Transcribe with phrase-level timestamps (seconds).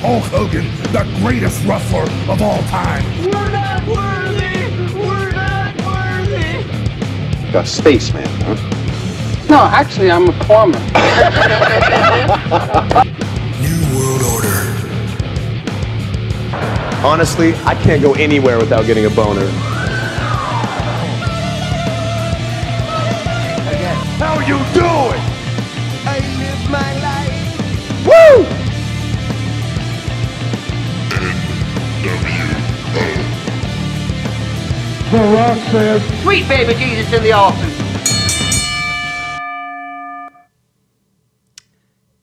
[0.00, 3.04] Hulk Hogan, the greatest wrestler of all time.
[3.20, 4.98] We're not worthy!
[4.98, 6.64] We're not worthy!
[7.54, 8.56] A spaceman, huh?
[9.50, 10.78] No, actually, I'm a plumber.
[13.60, 14.56] New World Order.
[17.06, 19.69] Honestly, I can't go anywhere without getting a boner.
[35.50, 37.76] Sweet baby Jesus in the office.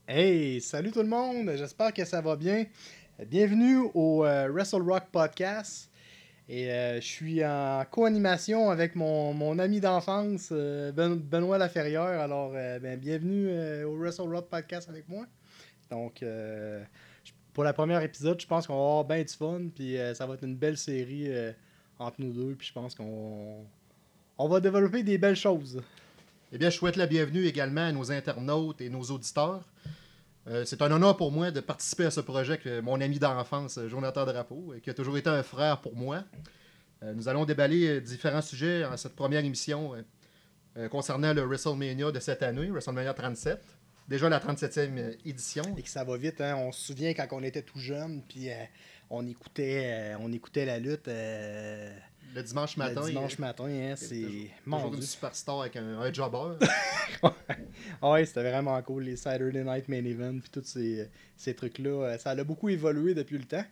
[0.08, 2.67] Hey, salut tout le monde, j'espère que ça va bien.
[3.26, 5.91] Bienvenue au euh, Wrestle Rock Podcast.
[6.48, 12.22] Et euh, je suis en co-animation avec mon, mon ami d'enfance, euh, Ben- Benoît Laferrière.
[12.22, 13.50] Alors, ben, bienvenue
[13.83, 15.25] au Wrestle Rock Podcast avec moi.
[15.92, 16.23] Donc,
[17.53, 19.64] pour le premier épisode, je pense qu'on va avoir bien du fun.
[19.75, 21.30] Puis ça va être une belle série
[22.00, 22.56] entre nous deux.
[22.56, 23.66] Puis je pense qu'on
[24.38, 25.81] on va développer des belles choses.
[26.52, 29.64] Eh bien, je souhaite la bienvenue également à nos internautes et nos auditeurs.
[30.48, 33.20] Euh, c'est un honneur pour moi de participer à ce projet avec euh, mon ami
[33.20, 36.23] d'enfance, Jonathan Drapeau, qui a toujours été un frère pour moi.
[37.04, 39.94] Euh, nous allons déballer euh, différents sujets en cette première émission
[40.78, 43.59] euh, concernant le WrestleMania de cette année, WrestleMania 37.
[44.08, 45.64] Déjà la 37e euh, édition.
[45.76, 46.56] Et que ça va vite, hein.
[46.56, 48.64] On se souvient quand on était tout jeune, puis euh,
[49.09, 51.89] on écoutait euh, on écoutait la lutte euh,
[52.36, 53.02] Le dimanche matin.
[53.02, 53.94] le dimanche euh, matin, hein.
[53.95, 54.49] C'est.
[54.66, 56.66] Toujours une superstar avec un, un jobber.
[58.02, 61.89] Ouais, c'était vraiment cool, les Saturday Night Main Event, puis tous ces, ces trucs-là.
[61.89, 63.64] Euh, Ça a beaucoup évolué depuis le temps.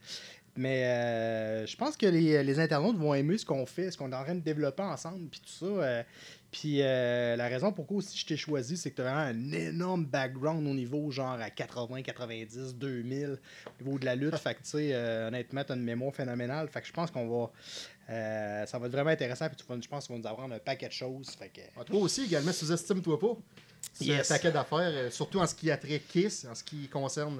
[0.57, 4.11] Mais euh, je pense que les, les internautes vont aimer ce qu'on fait, ce qu'on
[4.11, 5.65] est en train de développer ensemble, puis tout ça.
[5.65, 6.03] euh,
[6.57, 9.51] puis euh, la raison pourquoi aussi je t'ai choisi, c'est que tu as vraiment un
[9.51, 13.37] énorme background au niveau genre à 80, 90, 2000,
[13.81, 14.37] au niveau de la lutte.
[14.37, 16.69] fait que tu sais, euh, honnêtement, tu as une mémoire phénoménale.
[16.69, 17.51] Fait que je pense qu'on va.
[18.09, 20.55] euh, ça va être vraiment intéressant, puis tu vas- je pense qu'on va nous apprendre
[20.55, 21.29] un paquet de choses.
[21.31, 21.59] Fait que.
[21.77, 23.35] Ah, toi aussi, également, sous-estime-toi pas.
[23.93, 24.31] C'est Yes.
[24.31, 27.39] un paquet d'affaires, surtout en ce qui a trait Kiss, en ce qui concerne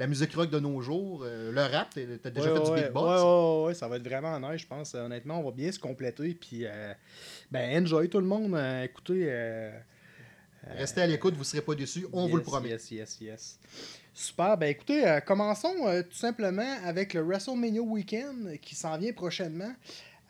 [0.00, 2.76] la musique rock de nos jours, euh, le rap, t'as t'as déjà Ouais, fait ouais,
[2.78, 3.66] du beatbox?
[3.68, 4.94] Ouais, ça va être vraiment nice, je pense.
[4.94, 6.32] Honnêtement, on va bien se compléter.
[6.34, 6.94] Puis, euh,
[7.50, 8.54] ben, enjoy tout le monde.
[8.54, 9.26] Euh, écoutez.
[9.28, 9.70] euh,
[10.76, 12.70] Restez à l'écoute, vous ne serez pas déçus, on vous le promet.
[12.70, 13.58] Yes, yes, yes.
[14.14, 14.56] Super.
[14.56, 15.74] Ben, écoutez, commençons
[16.10, 19.72] tout simplement avec le WrestleMania Weekend qui s'en vient prochainement.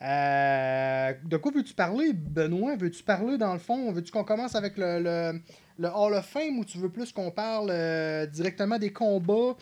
[0.01, 2.75] Euh, de quoi veux-tu parler, Benoît?
[2.75, 3.91] Veux-tu parler dans le fond?
[3.91, 5.39] Veux-tu qu'on commence avec le, le,
[5.77, 9.55] le Hall of Fame ou tu veux plus qu'on parle euh, directement des combats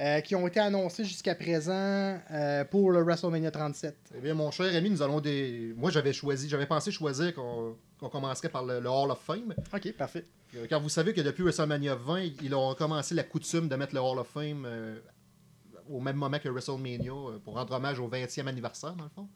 [0.00, 2.18] euh, qui ont été annoncés jusqu'à présent
[2.72, 5.72] pour le WrestleMania 37 Eh bien, mon cher ami, nous allons des.
[5.76, 9.54] Moi, j'avais choisi, j'avais pensé choisir qu'on commencerait par le, le Hall of Fame.
[9.72, 10.24] Ok, parfait.
[10.68, 14.00] Car vous savez que depuis WrestleMania 20, ils ont commencé la coutume de mettre le
[14.00, 14.66] Hall of Fame
[15.88, 17.12] au même moment que WrestleMania
[17.44, 19.28] pour rendre hommage au 20e anniversaire, dans le fond.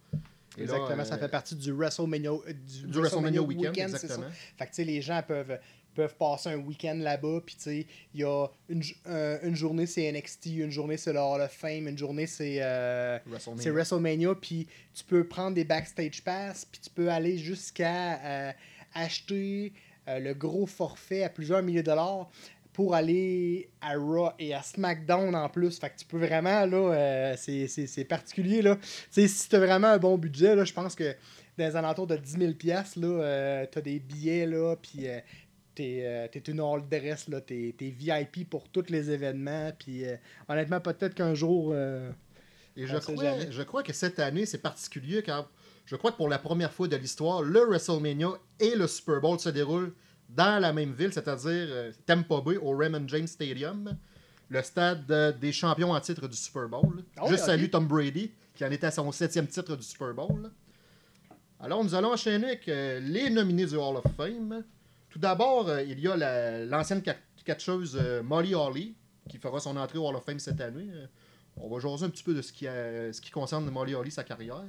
[0.58, 4.20] Là, Exactement, euh, ça fait partie du WrestleMania, euh, du, du WrestleMania Weekend, c'est ça.
[4.56, 5.58] Fait que les gens peuvent,
[5.98, 9.84] peuvent passer un week-end là-bas, puis tu sais, il y a une, euh, une journée
[9.86, 13.62] c'est NXT, une journée c'est le Hall of Fame, une journée c'est euh, WrestleMania.
[13.62, 18.52] c'est WrestleMania, puis tu peux prendre des backstage pass, puis tu peux aller jusqu'à euh,
[18.94, 19.72] acheter
[20.08, 22.30] euh, le gros forfait à plusieurs milliers de dollars
[22.78, 25.80] pour aller à Raw et à SmackDown en plus.
[25.80, 28.78] Fait que tu peux vraiment, là, euh, c'est- particulier, là.
[29.12, 31.12] Tu si t'as vraiment un bon budget, là, je pense que
[31.58, 35.18] dans les alentours de 10 000 piastres, là, euh, t'as des billets, là, puis euh,
[35.74, 40.04] t'es euh, t'es une all dress, là, t'es t'es VIP pour tous les événements, puis
[40.04, 40.14] euh,
[40.48, 41.74] honnêtement, peut-être qu'un jour...
[41.74, 45.50] Et je crois, je crois que cette année, c'est particulier car
[45.84, 49.40] je crois que pour la première fois de l'histoire, le WrestleMania et le Super Bowl
[49.40, 49.92] se déroulent
[50.28, 53.96] dans la même ville, c'est-à-dire euh, Tampa Bay au Raymond James Stadium,
[54.50, 57.02] le stade euh, des champions en titre du Super Bowl.
[57.16, 57.68] Ah je salue.
[57.70, 60.50] Tom Brady, qui en était à son septième titre du Super Bowl.
[61.60, 64.64] Alors, nous allons enchaîner avec euh, les nominés du Hall of Fame.
[65.10, 68.94] Tout d'abord, il y a la- l'ancienne ca- catcheuse Molly Holly,
[69.28, 70.88] qui fera son entrée au Hall of Fame cette année.
[71.56, 74.10] On va jaser un petit peu de ce qui, a- ce qui concerne Molly Holly,
[74.10, 74.62] sa carrière.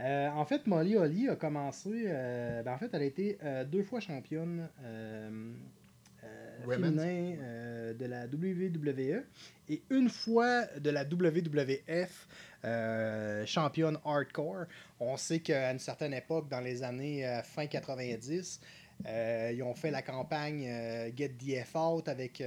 [0.00, 2.04] Euh, en fait, Molly Holly a commencé.
[2.06, 4.68] euh, ben, en fait, elle a été euh, deux fois championne
[6.64, 7.34] féminin
[7.98, 9.24] de la WWE
[9.68, 12.28] et une fois de la WWF
[13.46, 14.66] championne hardcore.
[15.00, 18.60] On sait qu'à une certaine époque, dans les années fin 90,
[19.06, 20.64] euh, ils ont fait la campagne
[21.16, 22.42] Get the F Out avec.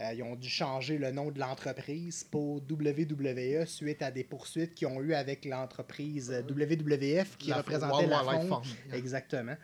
[0.00, 4.74] Euh, ils ont dû changer le nom de l'entreprise pour WWE suite à des poursuites
[4.74, 8.18] qu'ils ont eu avec l'entreprise euh, WWF qui La représentait la.
[8.22, 8.62] Fund.
[8.92, 9.56] Exactement.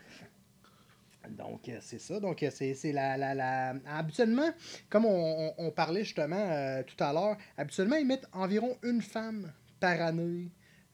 [1.31, 2.21] Donc, euh, c'est ça.
[2.21, 3.75] Donc, c'est c'est la, la, la...
[3.87, 4.51] Habituellement,
[4.91, 9.01] comme on, on- on parlait justement euh, tout à l'heure, habituellement, ils mettent environ une
[9.01, 9.51] femme
[9.81, 10.51] par année.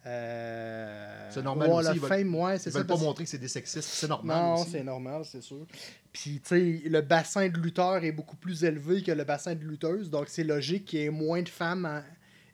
[0.07, 2.71] Euh, C'est normal aussi, ils veulent- ouais, Ils ça.
[2.71, 5.67] veulent pas parce- montrer que c'est des sexistes, c'est normal Non, c'est normal, c'est sûr.
[6.13, 9.63] Puis, tu sais, le bassin de lutteurs est beaucoup plus élevé que le bassin de
[9.65, 12.03] lutteuses, donc c'est logique qu'il y ait moins de femmes en-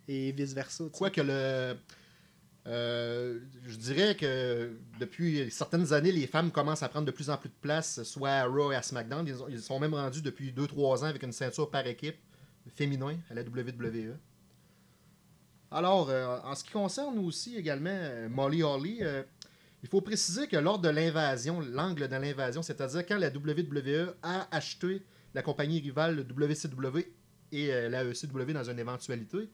[0.08, 0.84] et vice-versa.
[0.92, 1.76] Quoique le.
[2.68, 7.36] euh, je dirais que depuis certaines années, les femmes commencent à prendre de plus en
[7.36, 9.24] plus de place, soit à Raw et à SmackDown.
[9.26, 12.16] Ils, ont- ils sont même rendus depuis 2-3 ans avec une ceinture par équipe
[12.74, 14.16] féminin à la WWE.
[15.70, 19.22] Alors, euh, en ce qui concerne aussi également euh, Molly Holly, euh,
[19.82, 24.46] il faut préciser que lors de l'invasion, l'angle de l'invasion, c'est-à-dire quand la WWE a
[24.54, 25.02] acheté
[25.34, 27.00] la compagnie rivale WCW
[27.52, 29.48] et la ECW dans une éventualité,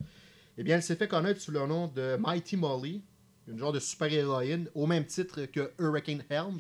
[0.57, 3.03] eh bien, elle s'est fait connaître sous le nom de Mighty Molly,
[3.49, 6.59] une genre de super-héroïne, au même titre que Hurricane Helms.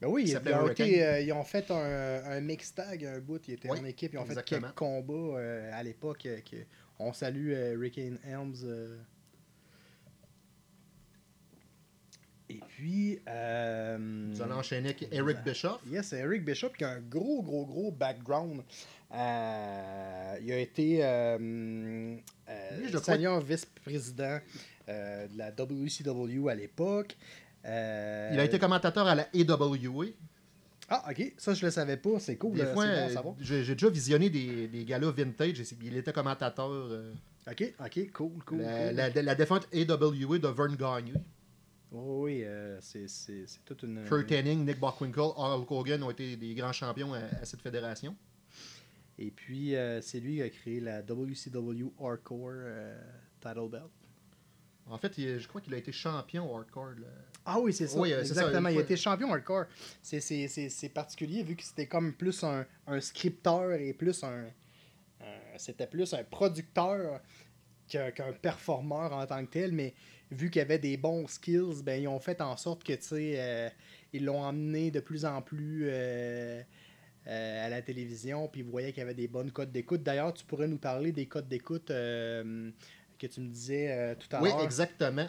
[0.00, 0.86] Ben oui, ils, ont Hurricane.
[0.86, 3.84] été, euh, ils ont fait un, un mix tag, un bout, ils étaient Oui, en
[3.84, 4.60] équipe, ils ont exactement.
[4.60, 6.24] fait quelques combats euh, à l'époque.
[6.26, 6.56] euh, que-
[7.00, 8.54] on salue euh, Rick Helms.
[8.64, 8.96] euh.
[12.48, 13.20] Et puis.
[13.28, 15.80] euh, Nous allons enchaîner avec Eric Bischoff.
[15.86, 18.62] Yes, Eric Bishop qui a un gros, gros, gros background.
[19.12, 22.16] Euh, il a été euh,
[23.02, 24.38] senior vice-président
[24.88, 27.16] de la WCW à l'époque.
[27.64, 30.06] Il a été commentateur à la AWA.
[30.92, 32.56] Ah, ok, ça je le savais pas, c'est cool.
[32.56, 32.84] Des euh, fois,
[33.22, 35.62] bon euh, j'ai déjà visionné des, des galas vintage.
[35.82, 36.68] Il était commentateur.
[36.70, 37.12] euh,
[37.50, 38.58] Ok, ok, cool, cool.
[38.60, 38.96] la, cool.
[38.96, 41.14] la, la défunte AWA de Vern Gagne.
[41.92, 43.06] Oh, oui, euh, c'est
[43.64, 44.04] toute une.
[44.04, 48.16] Kurt Hennig, Nick Bockwinkel, Hulk Hogan ont été des grands champions à, à cette fédération.
[49.18, 53.00] Et puis, euh, c'est lui qui a créé la WCW Hardcore euh,
[53.40, 53.90] Title Belt.
[54.86, 56.94] En fait, il- je crois qu'il a été champion hardcore.
[57.00, 57.06] là.
[57.44, 57.98] Ah oui, c'est ça.
[57.98, 58.68] Oui, euh, ça, exactement.
[58.68, 59.64] une il été champion hardcore.
[60.02, 60.20] C'est-
[60.94, 64.44] particulier vu que c'était comme plus un, un scripteur et plus un.
[65.20, 65.24] un-
[65.58, 67.20] c'était plus un producteur
[67.88, 69.94] qu'un qu'un performeur en tant que tel, mais
[70.30, 73.02] vu qu'il y avait des bons skills, ben ils ont fait en sorte que tu
[73.02, 73.68] sais, euh,
[74.12, 76.62] ils l'ont emmené de plus en plus euh,
[77.26, 80.02] euh, à la télévision, puis vous voyez qu'il y avait des bonnes codes d'écoute.
[80.02, 84.50] D'ailleurs, tu pourrais nous parler des codes d'écoute que tu me disais tout à Oui,
[84.50, 84.62] l'heure.
[84.62, 85.28] exactement.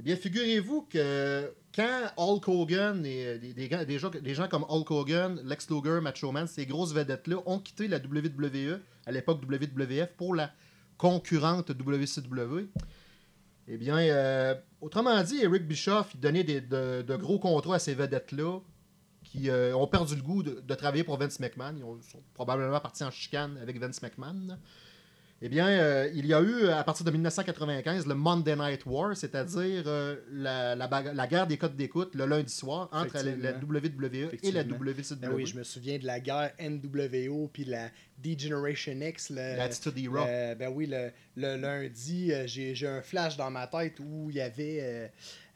[0.00, 5.68] Eh bien, figurez-vous que quand Hulk Hogan et euh, des, gens, comme Hulk Hogan, Lex
[5.68, 10.52] Luger, Macho Man, ces grosses vedettes-là ont quitté la WWE, à l'époque WWF, pour la
[10.96, 12.70] concurrente WCW.
[13.68, 18.58] Eh bien, euh, autrement dit, Eric Bischoff, il donnait de, gros contrats à ces vedettes-là
[19.22, 21.74] qui euh, ont perdu le goût de, travailler pour Vince McMahon.
[21.76, 24.56] Ils ont- sont probablement partis en chicane avec Vince McMahon.
[25.42, 29.16] Eh bien, euh, il y a eu, à partir de 1995, le Monday Night War,
[29.16, 33.52] c'est-à-dire euh, la, la, la guerre des codes d'écoute le lundi soir entre la, la
[33.58, 34.62] WWE et la.
[34.64, 35.16] WCW.
[35.16, 37.88] Ben oui, je me souviens de la guerre NWO puis la
[38.18, 39.30] D-Generation X.
[39.30, 40.26] L'attitude Era.
[40.26, 44.36] le- ben oui, le, le lundi, euh, j'ai un flash dans ma tête où il
[44.36, 45.08] y avait euh,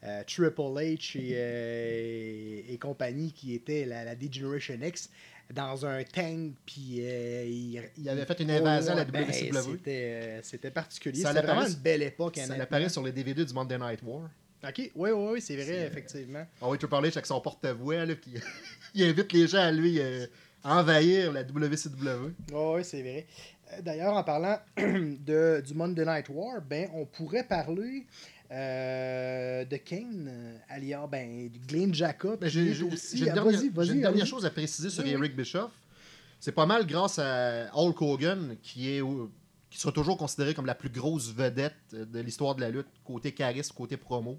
[0.04, 5.10] euh, Triple H et, euh, et compagnie qui étaient la, la D-Generation X
[5.52, 9.79] dans un tank, puis euh, il, Il avait fait une invasion à la ben, WCW.
[10.43, 11.23] C'était euh, particulier.
[11.23, 12.37] Ça C'était vraiment une belle époque.
[12.38, 14.29] Ça apparaît sur les DVD du Monday Night War.
[14.67, 16.46] Ok, oui, oui, oui, c'est vrai, C'est- effectivement.
[16.62, 18.35] Ah oui, Triple H avec son porte-voix, puis
[18.94, 20.27] il invite les gens à lui euh,
[20.63, 22.32] envahir la WCW.
[22.53, 23.27] Oui, c'est vrai.
[23.74, 28.06] Euh, D'ailleurs, en parlant de, du Monday Night War, ben, on pourrait parler
[28.51, 32.44] euh, de Kane, euh, alias ben, Glenn Jacob.
[32.44, 35.10] Qui j'ai aussi- j'ai une dernière, une dernière chose à préciser sur Oui.
[35.10, 35.70] Eric Bischoff.
[36.41, 39.03] C'est pas mal grâce à Hulk Hogan, qui est
[39.70, 43.32] qui sera toujours considéré comme la plus grosse vedette de l'histoire de la lutte, côté
[43.32, 44.39] charisme, côté promo.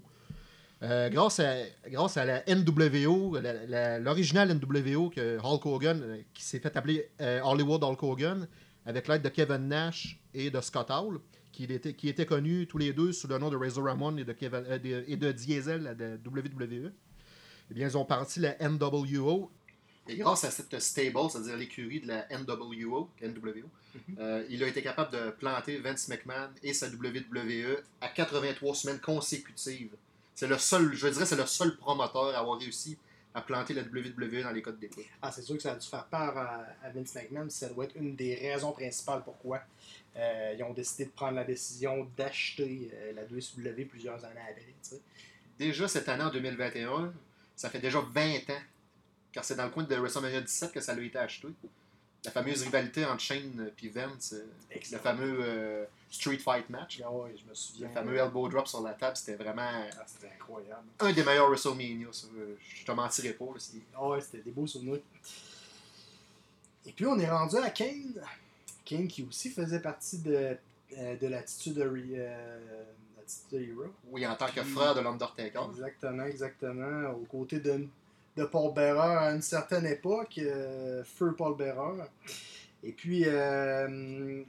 [0.82, 1.56] Euh, grâce, à,
[1.90, 3.36] grâce à la NWO,
[4.00, 8.48] l'original NWO que Hulk Hogan, euh, qui s'est fait appeler euh, Hollywood Hulk Hogan,
[8.86, 11.18] avec l'aide de Kevin Nash et de Scott Hall,
[11.56, 14.24] qui étaient, qui étaient connus tous les deux sous le nom de Razor Ramon et
[14.24, 16.92] de, Kevin, euh, de- et de Diesel de WWE.
[17.70, 19.50] Eh bien, ils ont parti la NWO.
[20.06, 23.68] Et grâce à cette stable, c'est-à-dire l'écurie de la NWO, NWO
[24.18, 29.00] euh, il a été capable de planter Vince McMahon et sa WWE à 83 semaines
[29.00, 29.96] consécutives.
[30.34, 32.98] C'est le seul, je dirais, c'est le seul promoteur à avoir réussi
[33.36, 35.04] à planter la WWE dans les codes d'écoute.
[35.20, 36.64] Ah, c'est sûr que ça a dû faire peur à,
[36.94, 37.50] Vince McMahon.
[37.50, 39.60] Ça doit être une des raisons principales pourquoi
[40.16, 45.00] euh, ils ont décidé de prendre la décision d'acheter euh, la WCW plusieurs années après.
[45.58, 47.12] Déjà cette année, en 2021,
[47.54, 48.62] ça fait déjà 20 ans,
[49.32, 51.48] car c'est dans le coin de WrestleMania 17 que ça a été acheté.
[52.24, 55.02] la fameuse rivalité entre Shane et Vince, euh, le Excellent.
[55.02, 57.02] fameux euh, Street Fight match.
[57.04, 57.88] Ah ouais, je me souviens.
[57.88, 59.62] Le fameux elbow drop sur la table, c'était vraiment
[59.98, 60.84] Ah, c'était incroyable.
[61.00, 62.08] un des meilleurs WrestleMania.
[62.12, 62.26] ça.
[62.36, 63.44] Euh, Je te mentirais pas.
[63.96, 65.00] Ah ouais, c'était des beaux souvenirs.
[66.86, 68.14] Et puis on est rendu à Kane.
[68.84, 70.56] Kane qui aussi faisait partie de,
[70.96, 72.84] euh, de l'attitude euh,
[73.52, 73.92] Hero.
[74.10, 75.60] Oui, en tant que frère de l'Undertaker.
[75.70, 77.10] Exactement, exactement.
[77.10, 77.86] Aux côtés de,
[78.36, 82.04] de Paul Bearer à une certaine époque, euh, feu Paul Bearer.
[82.84, 84.44] Et puis, euh,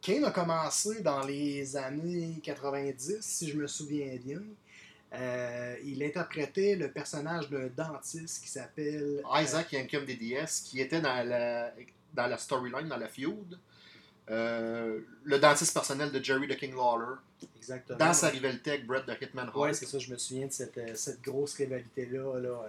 [0.00, 4.40] Kane a commencé dans les années 90, si je me souviens bien.
[5.14, 11.26] Euh, il interprétait le personnage d'un dentiste qui s'appelle Isaac Yankem DDS, qui était dans
[11.26, 11.72] la,
[12.14, 13.58] dans la storyline, dans la feud.
[14.30, 17.14] Euh, le dentiste personnel de Jerry the King Lawler,
[17.56, 17.98] Exactement.
[17.98, 19.56] dans sa rivalité avec Bret de Hitman Hart.
[19.56, 22.38] Ouais, c'est ça, je me souviens de cette, euh, cette grosse rivalité-là.
[22.38, 22.48] Là.
[22.48, 22.68] Euh,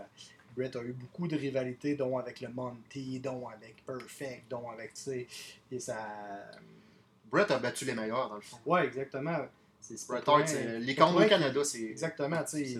[0.56, 4.94] Brett a eu beaucoup de rivalités, dont avec le Monty, dont avec Perfect, dont avec,
[4.94, 5.28] tu sais,
[5.72, 5.98] et ça...
[7.32, 8.58] Bret a battu les meilleurs, dans le fond.
[8.66, 9.38] Ouais, exactement.
[10.08, 10.28] Bret Hart,
[11.10, 11.64] au pour rien Canada.
[11.64, 12.76] C'est Exactement, tu sais, c'est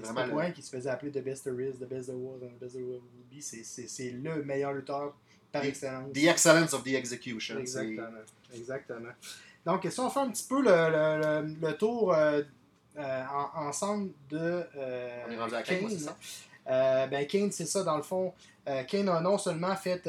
[0.48, 2.74] le- qu'il se faisait appeler The Best There Is, The Best There Was, The Best
[2.74, 3.00] There Will
[3.32, 3.42] Be.
[3.42, 5.16] C'est- C'est c'est le meilleur lutteur
[5.52, 6.14] par The- excellence.
[6.14, 7.58] The excellence of the execution.
[7.58, 8.08] Exactement.
[8.54, 9.10] Exactement.
[9.66, 12.42] Donc, si on fait un petit peu le, le- le- tour euh,
[12.98, 13.24] euh,
[13.56, 16.16] en- ensemble de euh, On est rendu à Kane, Kane, c'est ça?
[17.08, 18.34] ben Kane, c'est ça, dans le fond.
[18.88, 20.06] Kane a non seulement fait,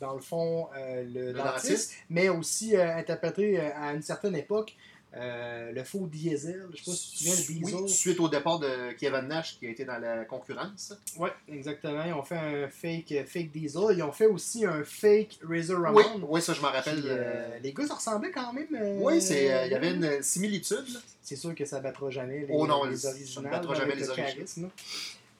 [0.00, 1.92] dans le fond, euh, le, Le dentiste, dentiste.
[2.10, 4.74] mais aussi euh, interprété euh, à une certaine époque
[5.16, 6.66] euh, le faux diesel.
[6.74, 7.80] Je sais pas si tu te souviens, le diesel.
[7.82, 10.92] Oui, suite au départ de Kevin Nash qui a été dans la concurrence.
[11.16, 12.04] Ouais, exactement.
[12.04, 13.82] Ils ont fait un fake, fake diesel.
[13.96, 16.26] Ils ont fait aussi un fake Razor Oui, Ramon.
[16.28, 17.58] oui, ça je m'en rappelle.
[17.62, 18.66] Les gars se ressemblaient quand même.
[19.00, 21.00] Oui, il y avait une similitude.
[21.22, 23.50] C'est sûr que ça battra jamais les, Oh non, les ça ne originales.
[23.50, 24.70] battra avec jamais le les originales.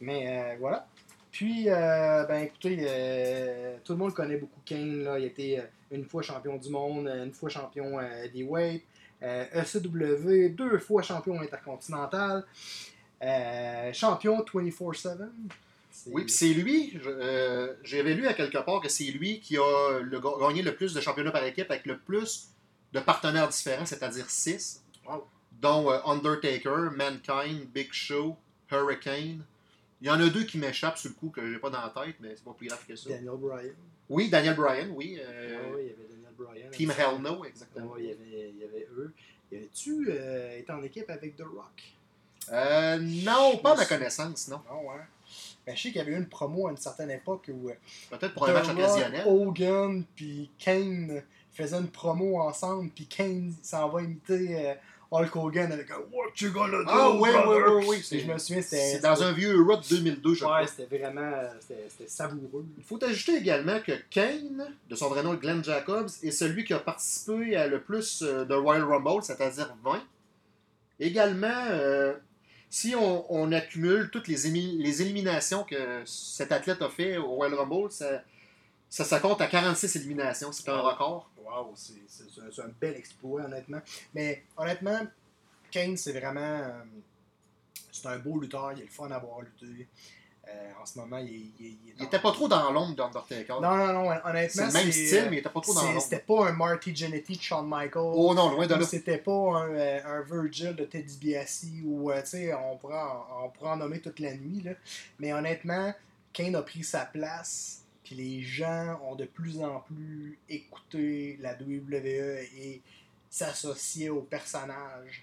[0.00, 0.86] Mais euh, voilà.
[1.30, 5.04] Puis, euh, ben écoutez, euh, tout le monde connaît beaucoup Kane.
[5.04, 5.18] Là.
[5.18, 7.98] Il a été euh, une fois champion du monde, une fois champion
[8.32, 8.84] des weights,
[9.22, 12.44] ECW, deux fois champion intercontinental,
[13.92, 15.18] champion 24-7.
[15.90, 16.98] C'est- Oui, puis c'est lui,
[17.82, 21.00] j'avais lu à quelque part que c'est lui qui a le, gagné le plus de
[21.00, 22.48] championnats par équipe avec le plus
[22.92, 25.26] de partenaires différents, c'est-à-dire 6, Wow.
[25.60, 28.36] dont Undertaker, Mankind, Big Show,
[28.70, 29.42] Hurricane.
[30.00, 31.88] Il y en a deux qui m'échappent sur le coup que j'ai pas dans la
[31.90, 33.10] tête, mais c'est pas plus grave que ça.
[33.10, 33.72] Daniel Bryan.
[34.08, 35.18] Oui, Daniel Bryan, oui.
[35.20, 36.70] euh, Ah oui, il y avait Daniel Bryan.
[36.70, 37.92] Team Hell No, exactement.
[37.92, 39.12] Ouais, il, y avait, il y avait eux.
[39.50, 41.82] Y avait-tu euh, été en équipe avec The Rock?
[42.52, 44.60] Euh, non, pas à ma connaissance, non.
[44.70, 45.00] Non, ouais.
[45.66, 47.74] Ben, je sais qu'il y avait eu une promo à une certaine époque où euh,
[48.10, 49.24] Peut-être pour un match The Rock, occasionnel.
[49.26, 54.74] Hogan puis Kane faisaient une promo ensemble, puis Kane s'en va imiter euh,
[55.10, 56.84] Hulk Hogan avec un What you gonna do?
[56.86, 57.76] Ah oui, oui, brother?
[57.76, 58.08] oui, oui.
[58.12, 58.92] Et je me souviens, c'était.
[58.92, 60.60] c'est dans un vieux de 2002, je crois.
[60.60, 61.20] Ouais, c'était vraiment.
[61.22, 62.66] euh, C'était savoureux.
[62.76, 66.74] Il faut ajouter également que Kane, de son vrai nom Glenn Jacobs, est celui qui
[66.74, 70.02] a participé à le plus euh, de Royal Rumble, c'est-à-dire 20.
[71.00, 72.14] Également, euh,
[72.68, 77.90] si on, on accumule toutes les, éliminations que cet athlète a fait au Royal Rumble,
[77.90, 78.22] ça,
[78.90, 80.52] ça, ça compte à 46 éliminations.
[80.52, 81.30] C'est un record.
[81.48, 83.80] Wow, c'est c'est un, c'est bel exploit, honnêtement.
[84.14, 85.00] Mais honnêtement,
[85.70, 86.40] Kane, c'est vraiment.
[86.40, 86.82] euh,
[87.90, 89.86] c'est un beau lutteur, il est le fun à voir lutter.
[90.46, 93.54] Euh, en ce moment, il, il- il n'était pas trop dans l'ombre d'Undertaker.
[93.60, 94.66] Non, non, non, C'est honnêtement.
[94.66, 96.00] le même c'est, style, mais il n'était pas trop dans c'est- l'ombre.
[96.02, 98.12] C'était pas un Marty Jannetty de Shawn Michaels.
[98.14, 98.82] Oh non, loin de là.
[98.86, 103.44] C'était pas un, euh, un Virgil de Ted DiBiase ou, tu sais, on pourrait, en,
[103.44, 104.72] on pourrait en nommer toute la nuit, là.
[105.18, 105.92] Mais honnêtement,
[106.32, 111.52] Kane a pris sa place, puis les gens ont de plus en plus écouté la
[111.52, 112.80] WWE et
[113.28, 115.22] s'associaient au personnage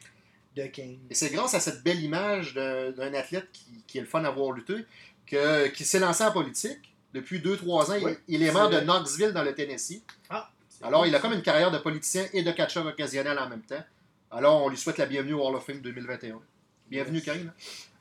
[0.56, 1.00] de Kane.
[1.10, 4.30] Et c'est grâce à cette belle image d'un athlète qui, qui est le fun à
[4.30, 4.86] voir lutter
[5.26, 6.94] que, qui s'est lancé en politique.
[7.12, 8.80] Depuis 2-3 ans, il- est maire de.
[8.82, 10.04] Knoxville dans le Tennessee.
[10.30, 10.52] Ah,
[10.84, 13.64] Alors, cool, il a comme une carrière de politicien et de catcheur occasionnel en même
[13.64, 13.84] temps.
[14.30, 16.40] Alors, on lui souhaite la bienvenue au Hall of Fame 2021.
[16.88, 17.22] Bienvenue.
[17.24, 17.52] Kane.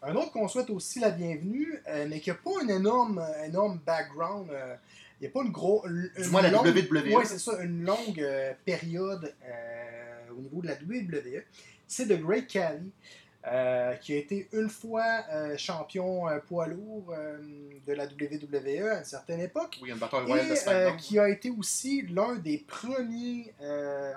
[0.07, 3.45] Un autre qu'on souhaite aussi la bienvenue, euh, mais qui n'a pas un énorme, euh,
[3.45, 4.51] énorme background.
[4.51, 4.75] euh,
[5.21, 5.85] il n'y a pas une grosse.
[5.89, 7.15] Du moins, la WWE.
[7.17, 11.43] Oui, c'est ça, une longue euh, période euh, au niveau de la WWE.
[11.87, 12.91] C'est The Great Khali,
[13.47, 17.15] euh, qui a été une fois euh, champion euh, poids lourd
[17.87, 19.79] de la WWE à une certaine époque.
[19.83, 20.97] Oui, une bataille royale de SmackDown.
[20.97, 23.53] qui a été aussi l'un des premiers.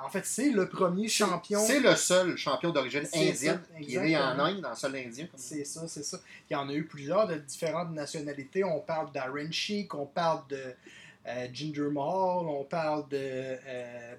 [0.01, 1.60] en fait, c'est le premier champion.
[1.60, 4.39] C'est le seul champion d'origine indienne ça, qui est né en.
[4.39, 5.27] Inde, en sol indien.
[5.36, 6.19] C'est ça, c'est ça.
[6.50, 8.63] Il y en a eu plusieurs de différentes nationalités.
[8.63, 10.74] On parle d'Aaron Sheik, on parle de
[11.51, 13.57] Ginger Mahal, on parle de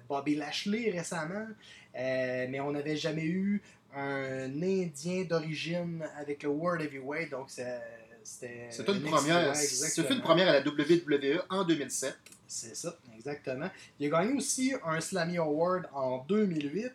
[0.07, 1.47] Bobby Lashley récemment,
[1.95, 3.63] mais on n'avait jamais eu
[3.95, 7.79] un Indien d'origine avec le World Heavyweight, donc c'était.
[8.23, 9.55] C'est une un première.
[9.55, 12.15] C'est une première à la WWE en 2007.
[12.47, 13.69] C'est ça, exactement.
[13.99, 16.91] Il a gagné aussi un Slammy Award en 2008.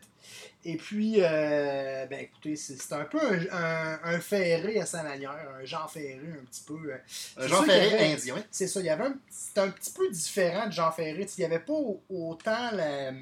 [0.64, 5.30] Et puis, euh, ben écoutez, c'est un peu un, un, un ferré à sa manière,
[5.60, 6.74] un Jean Ferré un petit peu.
[6.90, 6.96] euh,
[7.36, 8.42] Un Jean Ferré indien.
[8.50, 11.26] C'est ça, il y avait un, c'était un petit peu différent de Jean Ferré.
[11.36, 13.12] Il n'y avait pas au- autant la,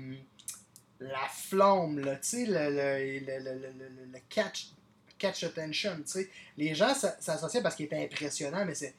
[1.11, 4.69] la flamme, là, tu sais, le, le, le, le, le- le- le catch,
[5.19, 5.97] catch attention.
[5.97, 6.31] tu sais.
[6.57, 8.95] Les gens s'a- s'associaient parce qu'il était impressionnant, mais c'est.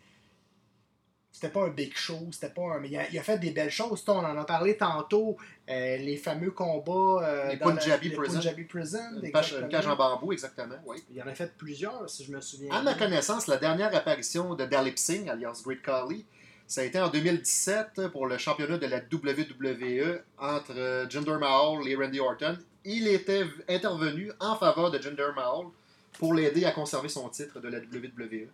[1.36, 2.80] C'était pas un big show, c'était pas un.
[2.80, 4.04] Mais il a, il a fait des belles choses.
[4.08, 5.36] On en a parlé tantôt,
[5.68, 7.26] euh, les fameux combats.
[7.28, 8.36] euh, Les dans la- Punjabi les Prison.
[8.36, 9.00] Punjabi Prison.
[9.22, 9.70] Une, page- une exactement.
[9.70, 10.76] cage en bambou, exactement.
[10.86, 11.04] Oui.
[11.12, 12.72] Il en a fait plusieurs, si je me souviens.
[12.72, 16.24] À ma connaissance, la dernière apparition de Dalip Singh, alias Great Khali,
[16.68, 21.88] ça a été en 2017 pour le championnat de la WWE entre euh, Jinder Mahal
[21.88, 22.58] et Randy Orton.
[22.86, 25.68] Il était intervenu en faveur de Jinder Mahal
[26.14, 28.48] pour l'aider à conserver son titre de la WWE.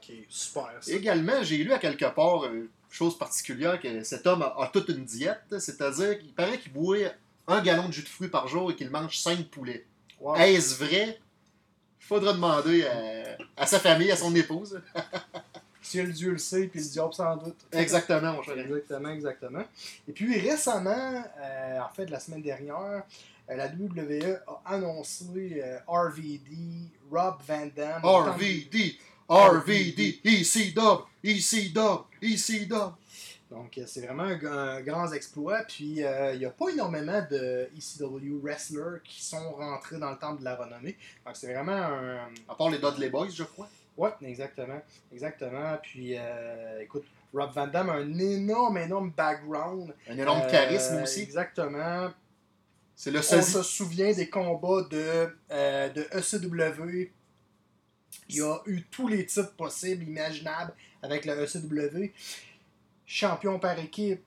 [0.00, 0.70] Ok, super.
[0.80, 0.92] ça.
[0.92, 4.88] Également, j'ai lu à quelque part, euh, chose particulière, que cet homme a, a toute
[4.88, 6.96] une diète, c'est-à-dire qu'il paraît qu'il boit
[7.46, 9.86] un gallon de jus de fruits par jour et qu'il mange cinq poulets.
[10.20, 10.36] Wow.
[10.36, 11.18] Est-ce vrai?
[12.00, 14.80] Il faudra demander à, à sa famille, à son épouse.
[15.94, 17.56] Le Dieu le sait, puis le diable sans doute.
[17.72, 18.58] Exactement, mon cher.
[18.58, 19.64] Exactement, exactement.
[20.06, 23.02] Et puis récemment, euh, en fait, la semaine dernière,
[23.50, 28.00] euh, la WWE a annoncé euh, RVD, Rob Van Dam.
[28.02, 28.96] RVD,
[29.28, 32.92] RVD, EC Dub, EC Dub, EC Dub.
[33.50, 35.60] Donc, euh, c'est vraiment un, un grand exploit.
[35.62, 40.18] Puis, euh, il n'y a pas énormément de ECW wrestlers qui sont rentrés dans le
[40.18, 40.96] temple de la renommée.
[41.24, 42.28] Donc, c'est vraiment un.
[42.48, 43.68] À part les Dudley Boys, je crois.
[43.98, 44.80] Ouais, exactement.
[45.12, 45.76] Exactement.
[45.82, 49.92] Puis, euh, écoute, Rob Van Dam a un énorme, énorme background.
[50.08, 51.20] Un énorme Euh, charisme aussi.
[51.20, 52.10] Exactement.
[52.94, 57.12] C'est le On se souvient des combats de, euh, de ECW.
[58.28, 62.12] Il y a eu tous les titres possibles, imaginables avec le ECW.
[63.06, 64.22] Champion par équipe,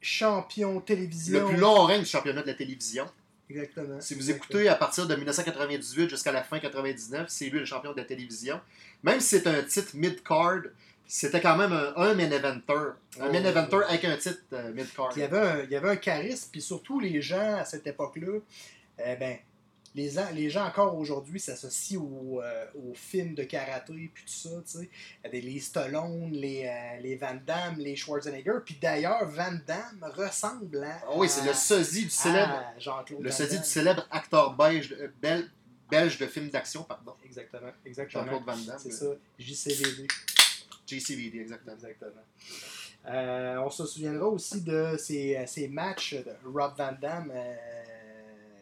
[0.00, 1.40] champion télévision.
[1.40, 3.06] Le plus long règne du championnat de la télévision.
[3.50, 4.00] Exactement.
[4.00, 7.92] Si vous écoutez à partir de 1998 jusqu'à la fin 99, c'est lui le champion
[7.92, 8.60] de la télévision.
[9.02, 10.62] Même si c'est un titre mid-card,
[11.06, 12.72] c'était quand même un, un main eventer.
[12.72, 12.94] Un
[13.28, 13.84] Oh, main eventer ouais.
[13.88, 15.10] avec un titre euh, mid-card.
[15.16, 17.86] Il y, avait un, il y avait un charisme, puis surtout les gens à cette
[17.86, 18.38] époque-là,
[19.00, 19.36] euh, ben,
[19.94, 24.32] les, gens- les gens encore aujourd'hui s'associent aux, euh, aux films de karaté, puis tout
[24.32, 24.88] ça, tu sais.
[25.22, 29.24] Il y a des- Les Stallone, les, euh, les Van Damme, les Schwarzenegger, puis d'ailleurs,
[29.28, 31.00] Van Damme ressemble à.
[31.02, 35.08] Ah oui, c'est le sosie du célèbre, Jean-Claude le sosie du célèbre acteur belge, euh,
[35.20, 35.50] bel-
[35.90, 37.14] belge de films d'action, pardon.
[37.24, 38.22] Exactement, exactement.
[38.24, 38.78] Jean-Claude Van Damme.
[38.80, 39.06] C'est ça,
[39.38, 40.06] JCVD.
[40.86, 41.74] JCVD, exactement.
[41.76, 42.10] Exactement.
[43.06, 47.32] Euh, on se souviendra aussi de ces, ces matchs de Rob Van Damme.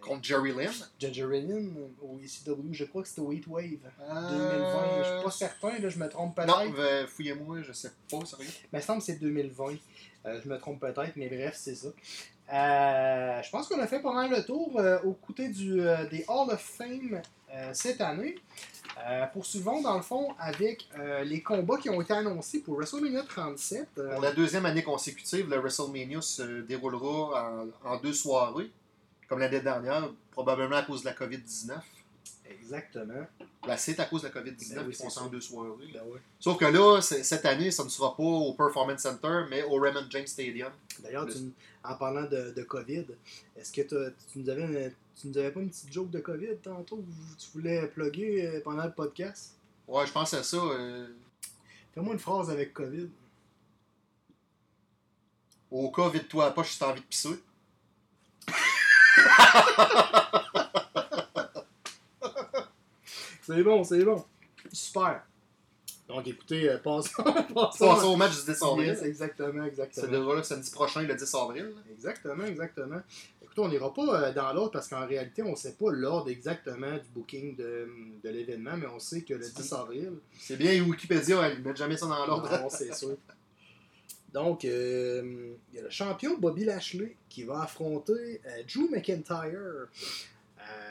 [0.09, 0.73] Contre Jerry Lynn.
[0.99, 4.11] Ginger Lynn au ECW, je crois que c'était au Heatwave 2020.
[4.11, 6.79] Euh, Je suis pas certain, là, je me trompe Non, peut-être.
[6.81, 8.49] euh, fouillez-moi, je sais pas, sérieux.
[8.73, 9.75] Mais il semble que c'est 2020.
[10.27, 11.89] Euh, je me trompe peut-être, mais bref, c'est ça.
[12.53, 16.25] Euh, je pense qu'on a fait mal le tour euh, au côté du, euh, des
[16.29, 17.21] Hall of Fame
[17.73, 18.37] cette année.
[19.33, 20.87] Poursuivons dans le fond avec
[21.25, 23.87] les combats qui ont été annoncés pour WrestleMania 37.
[23.99, 28.71] Euh, Pour la deuxième année consécutive, le WrestleMania se déroulera en, en deux soirées,
[29.29, 31.79] comme l'année dernière, probablement à cause de la COVID-19.
[32.51, 33.27] Exactement.
[33.67, 35.31] Là, c'est à cause de la COVID-19 Ben oui, qu'ils font c'est ça en ça.
[35.31, 35.71] deux soirées.
[35.93, 36.03] Ben.
[36.41, 40.07] Sauf que là, cette année, ça ne sera pas au Performance Center, mais au Raymond
[40.11, 40.73] James Stadium.
[41.03, 41.35] D'ailleurs, Le-
[41.85, 43.05] en parlant de, de COVID,
[43.57, 46.57] est-ce que tu nous avais une- tu nous avais pas une petite joke de COVID
[46.63, 47.03] tantôt que
[47.43, 49.55] tu voulais plugger euh, pendant le podcast?
[49.87, 50.57] Ouais, je pense à ça.
[50.57, 51.09] euh,
[51.95, 53.09] Fais-moi une phrase avec COVID.
[55.71, 57.39] au à la poche si t'as envie de pisser.
[63.43, 64.23] C'est bon, c'est bon.
[64.71, 65.23] Super.
[66.07, 67.23] Donc écoutez, euh, passons,
[67.55, 68.87] passons, Passons au match du 10 avril.
[68.89, 70.09] Yes, exactement, Ça exactement.
[70.09, 71.73] déroulera le samedi prochain, le 10 avril.
[71.91, 73.01] Exactement, exactement.
[73.43, 76.31] Écoutez, on n'ira pas euh, dans l'ordre parce qu'en réalité, on ne sait pas l'ordre
[76.31, 77.89] exactement du booking de,
[78.23, 81.97] de l'événement, mais on sait que le 10 avril, C'est bien Wikipédia, ils mettent jamais
[81.97, 82.51] ça dans l'ordre.
[82.51, 83.17] Non, c'est sûr.
[84.33, 89.59] Donc, euh, il y a le champion Bobby Lashley qui va affronter euh, Drew McIntyre.
[89.59, 89.87] Euh,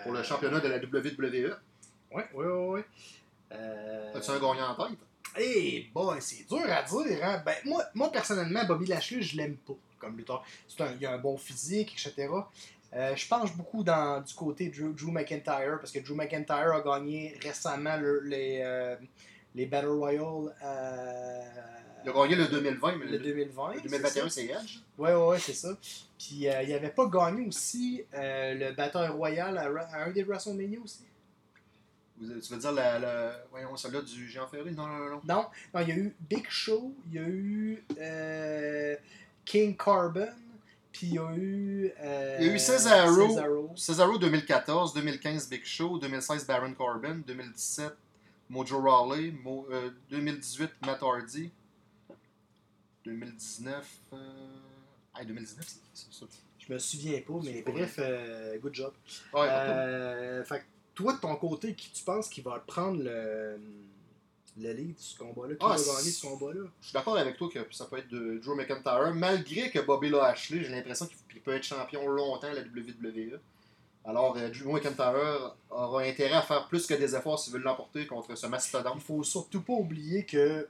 [0.03, 1.55] Pour le championnat de la WWE.
[2.11, 2.25] Ouais.
[2.33, 2.85] ouais.
[3.51, 4.97] Euh, As-tu un gagnant en tête?
[5.39, 7.19] Eh boy, c'est dur à dire.
[7.23, 7.43] Hein?
[7.45, 10.43] Ben, moi, moi, personnellement, Bobby Lashley, je l'aime pas comme lutteur.
[10.67, 12.29] C'est un, il a un bon physique, etc.
[12.93, 16.81] Je penche beaucoup dans, du côté de Drew, Drew McIntyre parce que Drew McIntyre a
[16.81, 18.95] gagné récemment le- les,
[19.53, 20.53] les Battle Royale.
[22.07, 23.67] Il a gagné le 2020, mais le le 2020.
[23.73, 24.29] le c'est 2021, ça?
[24.29, 24.79] c'est Edge.
[24.97, 25.77] Ouais, ouais, ouais, c'est ça.
[26.17, 29.63] Puis euh, il avait pas gagné aussi euh, le Battle Royal à,
[29.95, 31.03] à un des WrestleMania aussi.
[32.19, 34.71] Vous- Tu veux dire la, la- voyons, celle-là du Géant Ferré?
[34.71, 35.21] Non, non, non.
[35.27, 37.83] Non, non, il y a eu Big Show, il y a eu.
[37.99, 38.95] euh,
[39.45, 40.27] King Carbon,
[40.91, 41.91] puis il y a eu.
[42.01, 43.27] euh, Il y a eu Cesaro.
[43.29, 43.71] Cesaro.
[43.75, 47.93] Cesaro 2014, 2015 Big Show, 2016 Baron Corbin, 2017
[48.49, 51.51] Mojo Rawley, Mo- euh, 2018 Matt Hardy,
[53.11, 53.87] 2019.
[54.13, 54.17] Euh...
[55.13, 56.25] Ah, 2019, c'est ça.
[56.59, 58.93] Je me souviens pas, mais bref, euh, good job.
[59.33, 63.57] Ouais, Euh, fait que toi, de ton côté, qui tu penses qui va prendre le,
[64.59, 65.55] le lead de ce combat-là?
[65.55, 66.61] Qui Ah, va gagner ce combat-là?
[66.81, 70.09] Je suis d'accord avec toi que ça peut être de Drew McIntyre, malgré que Bobby
[70.09, 73.39] Lashley, j'ai l'impression qu'il peut être champion longtemps à la WWE.
[74.03, 78.05] Alors, euh, Drew McIntyre aura intérêt à faire plus que des efforts s'il veut l'emporter
[78.07, 78.95] contre ce mastodonte.
[78.97, 80.67] Il faut surtout pas oublier que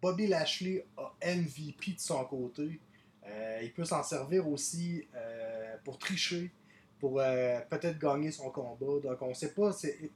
[0.00, 2.80] Bobby Lashley a MVP de son côté.
[3.26, 6.50] Euh, il peut s'en servir aussi euh, pour tricher,
[6.98, 9.00] pour euh, peut-être gagner son combat.
[9.02, 9.70] Donc on sait pas.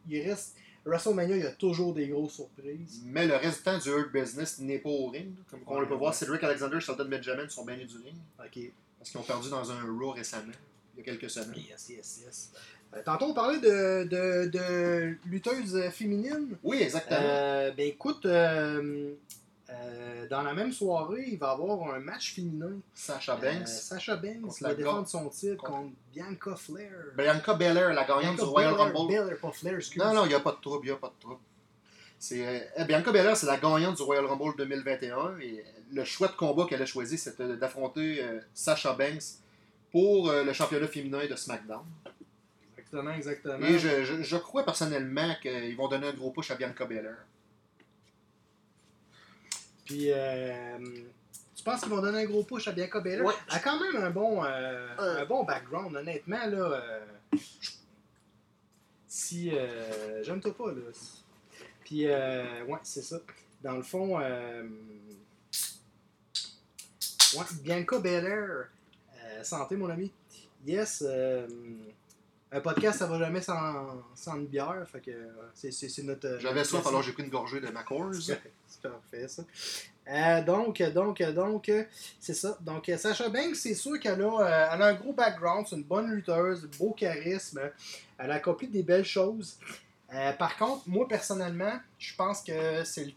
[0.09, 0.57] Il reste.
[0.87, 3.01] WrestleMania, il y a toujours des grosses surprises.
[3.07, 5.35] Mais le reste du Hurt Business n'est pas au ring.
[5.51, 6.15] Comme on le peut Ouais, voir.
[6.15, 8.17] Cedric Alexander et Shelton Benjamin sont bannés du ring.
[8.39, 8.71] Ok.
[8.99, 10.53] Parce qu'ils ont perdu dans un Raw récemment,
[10.95, 11.59] il y a quelques semaines.
[11.71, 12.53] Yes, yes, yes.
[13.03, 16.55] Tantôt, on parlait de, de, de lutteuses féminines.
[16.63, 17.19] Oui, exactement.
[17.19, 18.27] Ben écoute,
[19.75, 22.73] euh, euh, dans la même soirée, il va y avoir un match féminin.
[22.95, 23.69] Sacha Euh, Banks.
[23.69, 26.91] Sacha Banks va défendre son titre contre- contre Bianca Flair.
[27.17, 29.13] Bianca Belair, la gagnante du Royal Belair, Rumble.
[29.13, 30.03] Belair, pas Flair, excuse.
[30.03, 31.41] Non, non, il n'y a pas de trouble, il n'y a pas de trouble.
[32.33, 35.39] Euh, Bianca Belair, c'est la gagnante du Royal Rumble 2021.
[35.41, 39.23] Et le choix de combat qu'elle a choisi, c'était d'affronter euh, Sasha Banks
[39.93, 41.85] pour euh, le championnat féminin de SmackDown.
[42.79, 43.67] Exactement, exactement.
[43.67, 47.17] Et je, je- je crois personnellement qu'ils vont donner un gros push à Bianca Belair.
[49.85, 50.79] Puis, euh,
[51.55, 53.25] tu penses qu'ils vont donner un gros push à Bianca Belair?
[53.25, 53.35] Ouais.
[53.51, 55.23] Elle a quand même un bon, euh, Euh.
[55.23, 56.47] un bon background, honnêtement.
[56.47, 56.57] là.
[56.59, 57.01] euh,
[59.07, 59.51] si.
[59.55, 60.81] Euh, J'aime-toi pas, là.
[61.85, 63.19] Puis, euh, ouais, c'est ça.
[63.63, 64.63] Dans le fond, euh,
[67.37, 68.69] ouais, Bianca Belair,
[69.43, 70.11] santé, mon ami.
[70.67, 71.05] Yes,
[72.57, 74.87] un podcast, ça va jamais sans, sans une bière.
[74.91, 76.27] Fait que euh, c'est c'est- c'est notre.
[76.27, 78.13] euh, J'avais soif, alors j'ai pris une gorgée de ma Coors.
[78.67, 79.43] C'est parfait, ça.
[80.09, 81.73] Euh, donc, donc, donc,
[82.21, 82.59] c'est ça.
[82.61, 86.11] Donc, Sacha Banks, c'est sûr qu'elle a, elle a un gros background, c'est une bonne
[86.11, 87.61] lutteuse, beau charisme,
[88.19, 89.59] elle a accompli des belles choses.
[90.13, 93.13] Euh, par contre, moi, personnellement, je pense que c'est le-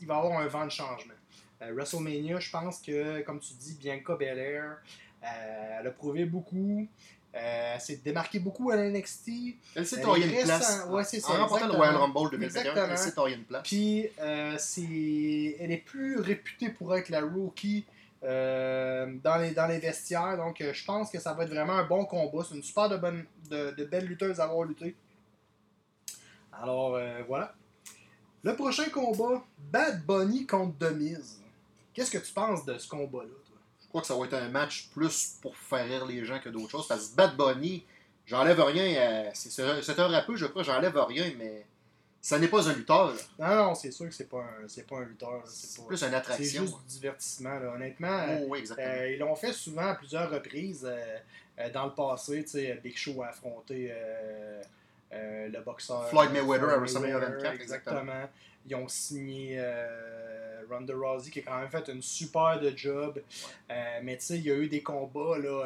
[0.00, 1.14] il va y avoir un vent de changement.
[1.60, 4.78] Euh, WrestleMania, je pense que, comme tu dis, Bianca Belair,
[5.24, 6.86] euh, elle a prouvé beaucoup.
[7.34, 9.30] Euh, elle s'est démarquée beaucoup à l'NXT.
[9.74, 10.86] Elle s'est taillée une place.
[10.90, 11.72] Ouais, c'est ça, En remportant le.
[11.74, 12.86] Royal Rumble 2021, Exactement.
[12.90, 13.62] elle s'est taillée une place.
[13.62, 17.86] Puis, euh, c'est, elle est plus réputée pour être la rookie
[18.22, 20.36] euh, dans, les, dans les vestiaires.
[20.36, 22.44] Donc, euh, je pense que ça va être vraiment un bon combat.
[22.46, 24.94] C'est une super de, bonne, de, de belle lutteuse à avoir lutté.
[26.52, 27.54] Alors, voilà.
[28.44, 31.40] Le prochain combat, Bad Bunny contre Demise.
[31.94, 33.28] Qu'est-ce que tu penses de ce combat-là,
[33.92, 36.70] crois que ça va être un match plus pour faire rire les gens que d'autres
[36.70, 36.88] choses.
[36.88, 37.84] Parce que Bad Bunny,
[38.26, 39.28] j'enlève rien.
[39.28, 41.64] à- c'est- C'est c'est un rappeur, je crois, j'enlève rien, mais
[42.20, 43.12] ça n'est pas un lutteur.
[43.38, 43.56] là.
[43.56, 45.42] Non, non, c'est sûr que c'est pas un, c'est pas un lutteur.
[45.44, 46.62] C'est, C'est plus une c'est attraction.
[46.62, 47.72] juste du divertissement, là.
[47.74, 48.08] honnêtement.
[48.28, 48.88] euh, Oh, oui, exactement.
[48.88, 51.18] Euh, ils l'ont fait souvent à plusieurs reprises euh,
[51.58, 52.42] euh, dans le passé.
[52.44, 53.92] Tu sais, Big Show a affronté
[55.12, 58.28] euh, le boxeur Floyd Mayweather à WrestleMania Mayweather, 24, exactement.
[58.66, 63.20] Ils ont signé euh, Ronda Rousey qui a quand même fait une super de job.
[63.70, 65.36] Euh, mais tu sais, il y a eu des combats.
[65.38, 65.64] Là,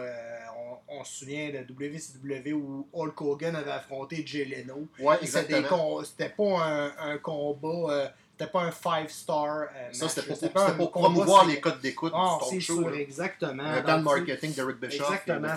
[0.88, 4.86] on, on se souvient de WCW où Hulk Hogan avait affronté Jay Leno.
[4.98, 8.12] ouais, C'était pas un, un combat.
[8.38, 9.46] c'était pas un five-star.
[9.62, 12.82] euh, Ça, c'était pour, un pour promouvoir les codes d'écoute du c'est talk show.
[12.82, 13.74] sûr, exactement.
[13.76, 15.48] Le plan marketing d'Eric Bischoff Exactement.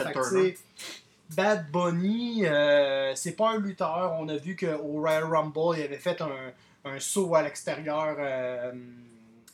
[1.35, 4.15] Bad Bunny, euh, c'est pas un lutteur.
[4.19, 8.71] On a vu qu'au Royal Rumble, il avait fait un, saut à l'extérieur euh,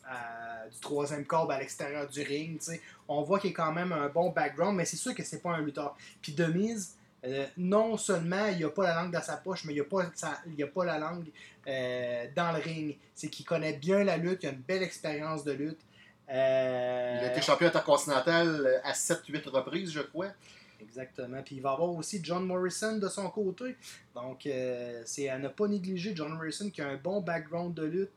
[0.07, 2.59] à- du troisième corps à l'extérieur du ring.
[3.07, 5.51] On voit qu'il a quand même un bon background, mais c'est sûr que c'est pas
[5.51, 5.95] un lutteur.
[6.21, 9.73] Puis de mise, euh, non seulement il a pas la langue dans sa poche, mais
[9.73, 11.25] il a pas, a pas la langue
[11.67, 12.97] euh, dans le ring.
[13.13, 15.79] C'est qu'il connaît bien la lutte, il a une belle expérience de lutte.
[16.29, 20.29] Euh, Il a été champion intercontinental à 7-8 reprises, je crois.
[20.87, 21.41] Exactement.
[21.43, 23.75] Puis il va y avoir aussi John Morrison de son côté.
[24.13, 27.83] Donc, euh, c'est à ne pas négliger John Morrison qui a un bon background de
[27.85, 28.11] lutte.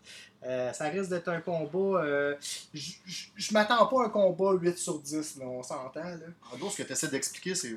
[0.44, 2.02] Euh, ça risque d'être un combat.
[2.04, 2.36] euh,
[2.72, 6.02] je m'attends pas à un combat 8 sur 10, mais on s'entend.
[6.04, 6.16] là.
[6.52, 7.76] En gros, ce que tu essaies d'expliquer, c'est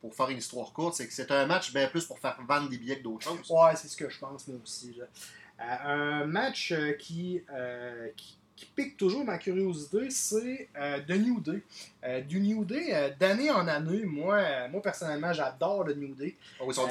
[0.00, 2.68] pour faire une histoire courte, c'est que c'est un match bien plus pour faire vendre
[2.68, 3.50] des billets que d'autres choses.
[3.50, 4.94] Ouais, c'est ce que je pense, moi aussi.
[4.94, 5.04] là.
[5.60, 7.42] Euh, un match qui,
[8.16, 11.62] qui, qui pique toujours ma curiosité, c'est euh, The New Day.
[12.04, 16.14] Euh, du New Day, euh, d'année en année, moi, euh, moi personnellement, j'adore le New
[16.14, 16.36] Day.
[16.60, 16.88] Oh, ils sont.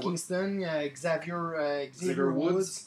[0.00, 2.86] Kingston, Xavier Woods.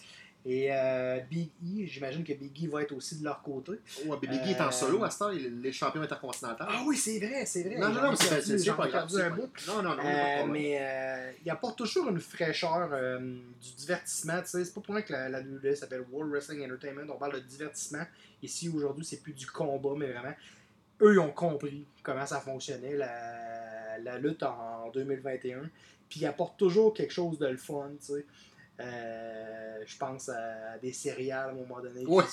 [0.49, 3.73] Et euh, Big E, j'imagine que Big E va être aussi de leur côté.
[4.05, 6.65] Ouais, Big E est en Euh, solo à ce temps, il est champion intercontinental.
[6.69, 7.77] Ah oui, c'est vrai, c'est vrai.
[7.77, 9.09] non, non, non, mais c'est pas grave.
[9.17, 9.49] un bout.
[9.67, 14.41] Non, non, non, Euh, mais euh, il apporte toujours une fraîcheur, du divertissement.
[14.41, 14.63] tu sais.
[14.63, 17.11] C'est pas pour rien que la, la WWE s'appelle World Wrestling Entertainment.
[17.13, 18.03] On parle de divertissement.
[18.41, 20.33] Ici, aujourd'hui, c'est plus du combat, mais vraiment,
[21.01, 25.69] eux, ils ont compris comment ça fonctionnait, la, la lutte en 2021.
[26.09, 27.89] Puis ils apportent toujours quelque chose de le fun.
[27.99, 28.25] tu sais.
[28.79, 32.05] Euh, je pense à des céréales à un moment donné.
[32.05, 32.23] ouais.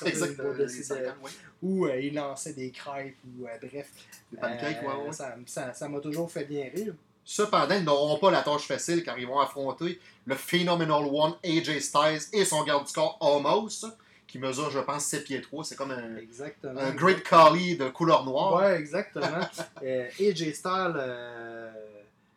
[1.63, 3.89] Ou euh, ils lançaient des crêpes, ou euh, bref.
[4.33, 5.13] Les pancakes, Euh, ouais, ouais.
[5.13, 6.95] Ça ça- ça m'a toujours fait bien rire.
[7.25, 11.79] Cependant, ils n'auront pas la tâche facile car ils vont affronter le Phenomenal One AJ
[11.81, 13.87] Styles et son garde du corps Homos,
[14.27, 15.65] qui mesure, je pense, 7 pieds 3.
[15.65, 16.79] C'est comme un, Exactement.
[16.79, 18.57] un Great Collie de couleur noire.
[18.61, 19.41] Ouais, exactement.
[19.83, 21.71] euh, AJ Styles, euh,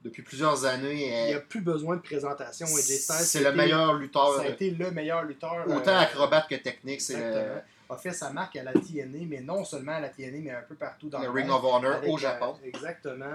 [0.04, 2.66] Depuis plusieurs années, il n'y euh, a plus besoin de présentation.
[2.68, 5.66] AJ Styles, c'est le meilleur lutteur, Ça a été le meilleur lutteur.
[5.68, 7.02] autant euh, acrobate que technique.
[7.02, 7.62] C'est le, Exactement.
[7.90, 10.62] A fait sa marque à la TNA, mais non seulement à la TNA, mais un
[10.62, 11.64] peu partout dans le le, Ring monde.
[11.64, 12.56] of Honor Avec, au euh, Japon.
[12.64, 13.26] exactement.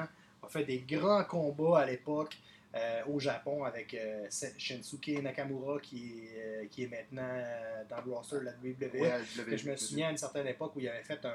[0.45, 2.37] A fait des grands combats à l'époque
[2.75, 8.01] euh, au Japon avec euh, Shinsuke Nakamura qui est, euh, qui est maintenant euh, dans
[8.05, 9.01] le roster de la WWE.
[9.03, 11.35] Ouais, Que je me souviens à une certaine époque où il avait fait un.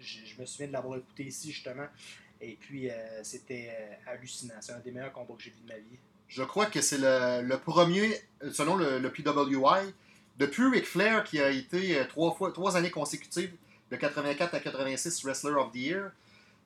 [0.00, 1.86] je me souviens de l'avoir écouté ici justement.
[2.44, 4.54] Et puis euh, c'était euh, hallucinant.
[4.60, 5.98] C'est un des meilleurs combats que j'ai vu de ma vie.
[6.28, 8.20] Je crois que c'est le, le premier,
[8.52, 9.92] selon le, le PWI,
[10.38, 13.52] depuis Ric Flair qui a été euh, trois, fois, trois années consécutives,
[13.90, 16.10] de 84 à 86 Wrestler of the Year.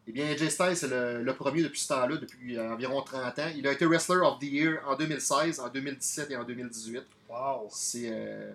[0.07, 3.51] Eh bien, AJ Styles, c'est le, le premier depuis ce temps-là, depuis environ 30 ans.
[3.55, 7.03] Il a été Wrestler of the Year en 2016, en 2017 et en 2018.
[7.29, 7.69] Wow!
[7.71, 8.53] C'est euh,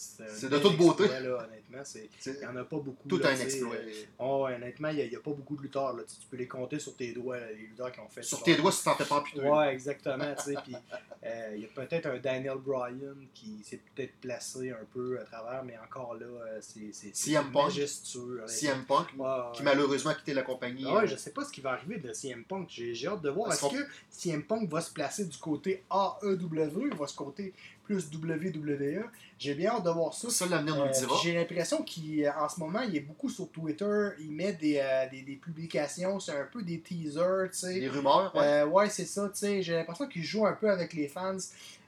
[0.00, 1.04] C'est de toute beauté.
[1.04, 1.82] exploit, là, honnêtement,
[2.24, 3.08] il n'y en a pas beaucoup.
[3.08, 3.74] tout là, un exploit.
[4.20, 5.92] oh, honnêtement, il n'y a, pas beaucoup de lutteurs.
[5.92, 6.04] Là.
[6.04, 8.54] Tu, peux les compter sur tes doigts, là, les lutteurs qui ont fait Sur tes
[8.54, 9.40] doigts, si tu t'en fais pas amputer.
[9.40, 10.24] Ouais, exactement.
[10.24, 15.24] euh, il y a peut-être un Daniel Bryan qui s'est peut-être placé un peu à
[15.24, 17.64] travers, mais encore là, euh, c'est CM Punk.
[17.64, 18.42] majestueux.
[18.46, 19.08] CM Punk,
[19.52, 20.84] qui malheureusement a quitté la compagnie.
[20.86, 22.68] Ah ouais, euh, je sais pas ce qui va arriver de CM Punk.
[22.70, 23.52] J'ai hâte de voir.
[23.52, 27.52] Est-ce que CM Punk va se placer du côté AEW ou va se côté
[27.88, 29.04] plus WWE
[29.38, 30.28] J'ai bien hâte de voir ça.
[30.30, 31.16] Ça, l'avenir nous le Euh, dira.
[31.22, 34.08] J'ai l'impression qu'en ce moment, il est beaucoup sur Twitter.
[34.20, 37.80] Il met des, euh, des, des publications, c'est un peu des teasers, tu sais.
[37.80, 38.42] Les rumeurs, ouais.
[38.44, 39.62] Euh, ouais, c'est ça, tu sais.
[39.62, 41.36] J'ai l'impression qu'il joue un peu avec les fans.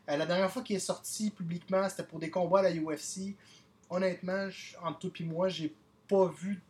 [0.08, 3.34] La dernière fois qu'il est sorti publiquement, c'était pour des combats à la UFC.
[3.88, 4.48] Honnêtement,
[4.82, 5.72] entre toi et moi, j'ai
[6.08, 6.60] pas vu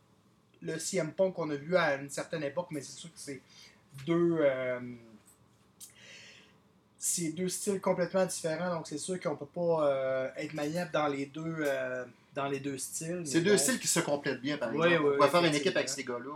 [0.61, 3.41] le CM Punk qu'on a vu à une certaine époque, mais c'est sûr que c'est
[4.05, 4.37] deux.
[4.41, 4.79] euh,
[7.03, 11.07] c'est deux styles complètement différents, donc c'est sûr qu'on peut pas euh, être maniable dans
[11.07, 13.23] les deux, euh, dans les deux styles.
[13.25, 15.05] C'est deux styles qui se complètent bien, par Ouais, exemple.
[15.07, 16.29] ouais, On pourrait faire une équipe avec ces gars-là.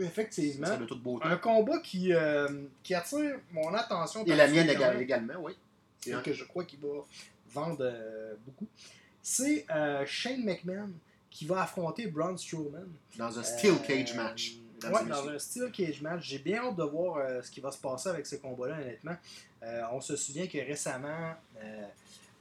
[0.00, 0.66] Effectivement.
[0.66, 1.24] Ça de toute beauté.
[1.28, 2.48] Un combat qui, euh,
[2.82, 4.24] qui attire mon attention.
[4.24, 4.68] Et la mienne
[5.00, 5.52] également, oui.
[6.00, 6.88] C'est et que je crois qu'il va
[7.54, 7.88] vendre
[8.44, 8.66] beaucoup.
[9.22, 9.64] C'est
[10.04, 10.90] Shane McMahon
[11.30, 12.88] qui va affronter Braun Strowman.
[13.16, 14.56] Dans un Steel Cage match.
[14.90, 16.28] Ouais, dans un Steel Cage match.
[16.28, 19.16] J'ai bien hâte de voir euh, ce qui va se passer avec ce combat-là, honnêtement.
[19.62, 21.86] Euh, on se souvient que récemment, euh,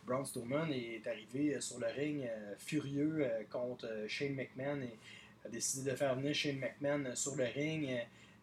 [0.06, 2.28] Braun Strowman est arrivé sur le ring
[2.58, 4.98] furieux contre Shane McMahon et
[5.46, 7.88] a décidé de faire venir Shane McMahon sur le ring.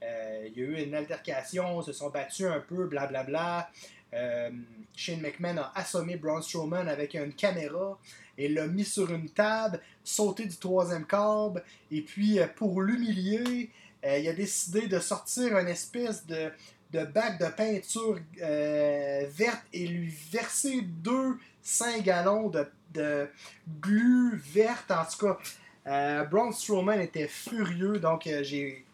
[0.01, 3.71] Il y a eu une altercation, ils se sont battus un peu, blablabla.
[4.13, 7.99] Shane McMahon a assommé Braun Strowman avec une caméra
[8.39, 13.69] et l'a mis sur une table, sauté du troisième câble, et puis pour l'humilier,
[14.05, 16.51] euh, il a décidé de sortir une espèce de,
[16.93, 23.29] de bac de peinture euh, verte et lui verser deux 5 gallons de, de
[23.81, 24.91] glu verte.
[24.91, 25.39] En tout cas,
[25.87, 28.85] euh, Braun Strowman était furieux, donc euh, j'ai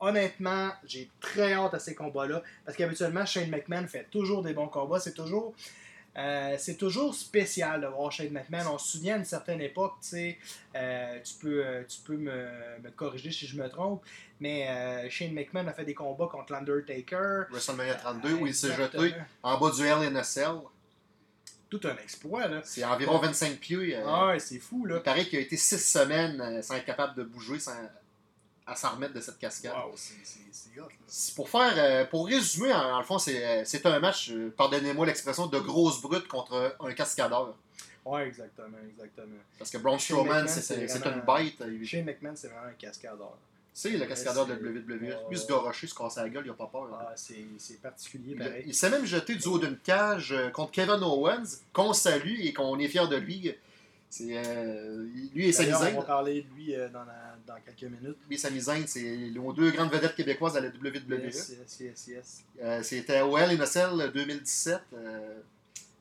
[0.00, 2.42] honnêtement, j'ai très hâte à ces combats-là.
[2.64, 5.00] Parce qu'habituellement, Shane McMahon fait toujours des bons combats.
[5.00, 5.54] C'est toujours,
[6.16, 8.74] euh, c'est toujours spécial de voir Shane McMahon.
[8.74, 10.38] On se souvient d'une certaine époque, tu sais,
[10.76, 12.46] euh, tu peux, euh, tu peux me,
[12.82, 14.04] me corriger si je me trompe,
[14.38, 17.44] mais euh, Shane McMahon a fait des combats contre l'Undertaker.
[17.50, 20.60] WrestleMania 32, où il s'est jeté en bas du Hell in a Cell.
[21.68, 22.60] Tout un exploit, là.
[22.62, 23.96] C'est environ 25 pieds.
[24.06, 24.96] Ah ouais, c'est fou, là.
[24.98, 27.72] Il paraît qu'il a été 6 semaines sans être capable de bouger, sans,
[28.66, 29.72] à s'en remettre de cette cascade.
[29.74, 30.88] Wow, c'est- hot,
[31.36, 35.06] Pour faire, euh, pour résumer, en, en le fond, c'est euh, un match, euh, pardonnez-moi
[35.06, 37.54] l'expression, de grosse brute contre un cascadeur.
[38.04, 39.26] Ouais, exactement, exactement.
[39.58, 41.54] Parce que Braun Strowman, c'est une bête.
[41.68, 43.36] Il- Shane McMahon, c'est vraiment un cascadeur.
[43.76, 45.02] C'est le cascadeur de WWE.
[45.02, 46.88] Ouais, Lui, se garocher, se casser la gueule, il a pas peur.
[46.92, 48.64] Ah, c'est particulier, Il, pareil.
[48.68, 52.52] il s'est même jeté du haut d'une cage euh, contre Kevin Owens, qu'on salue et
[52.52, 53.52] qu'on est fier de lui.
[54.20, 55.94] Euh, lui D'ailleurs, Zayn.
[55.96, 58.16] On va parler de lui euh, dans, la- dans quelques minutes.
[58.30, 61.24] Et Sami Zayn, c'est nos deux grandes vedettes québécoises à la WWE.
[61.24, 62.44] Yes, yes, yes, yes.
[62.62, 64.80] Euh, C'était in a Cell 2017.
[64.94, 65.40] euh,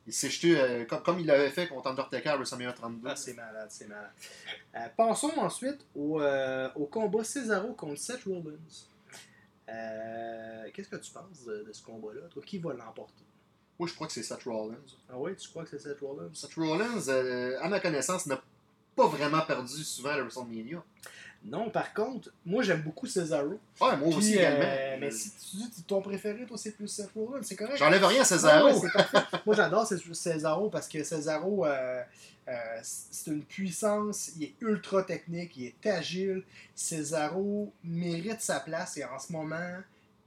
[0.08, 3.08] Il s'est jeté euh, comme, comme il l'avait fait contre Undertaker à WrestleMania 32.
[3.10, 4.12] Ah, c'est malade, c'est malade.
[4.76, 8.58] Euh, passons ensuite au, euh, au combat Cesaro contre Seth Rollins.
[10.74, 12.22] Qu'est-ce que tu penses de, de ce combat-là?
[12.32, 13.24] Toi, qui va l'emporter?
[13.80, 14.76] Moi, je crois que c'est Seth Rollins.
[15.10, 16.30] Ah ouais, tu crois que c'est Seth Rollins?
[16.34, 17.08] Seth Rollins,
[17.62, 18.42] à ma connaissance, n'a
[18.96, 20.84] pas vraiment perdu souvent à WrestleMania.
[21.46, 23.50] Non, par contre, moi j'aime beaucoup Cesaro.
[23.50, 25.00] Ouais, moi Puis, aussi euh, également.
[25.02, 27.78] mais si tu dis ton préféré, toi, c'est plus Seth Rollins, c'est correct.
[27.78, 28.80] J'enlève rien à Cesaro.
[28.80, 28.90] ouais.
[29.46, 32.02] Moi, j'adore Cesaro parce que Cesaro, euh,
[32.48, 36.44] euh, c'est une puissance, il est ultra technique, il est agile.
[36.76, 39.80] Cesaro mérite sa place et en ce moment,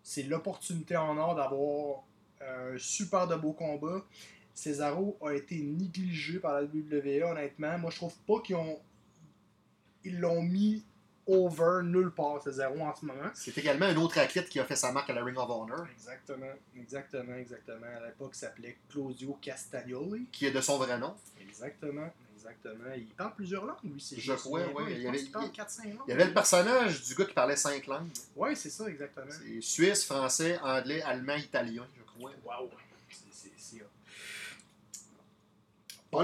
[0.03, 2.03] c'est l'opportunité en or d'avoir
[2.43, 4.05] un super de beau combat.
[4.55, 7.79] Cesaro a été négligé par la WWE, honnêtement.
[7.79, 8.79] Moi, je trouve pas qu'ils ont.
[10.05, 10.85] Ils l'ont mis
[11.27, 13.31] over nulle part, Cesaro, en ce moment.
[13.35, 15.87] C'est également un autre athlète qui a fait sa marque à la Ring of Honor,
[15.93, 17.87] Exactement, exactement, exactement.
[18.01, 20.27] À l'époque, il s'appelait Claudio Castagnoli.
[20.33, 21.15] qui est de son vrai nom.
[21.41, 22.93] Exactement, exactement.
[22.97, 25.53] Il parle plusieurs langues, lui, c'est Je crois, ouais, il y avait- il parle il-
[25.53, 26.03] 4-5 langues.
[26.07, 28.09] Il y avait le personnage du gars qui parlait cinq langues.
[28.37, 29.27] Ouais, c'est ça, exactement.
[29.31, 32.31] C'est Suisse, français, anglais, allemand, italien, je crois.
[32.45, 32.71] Wow.
[33.11, 33.87] C'est- c'est- c'est hot.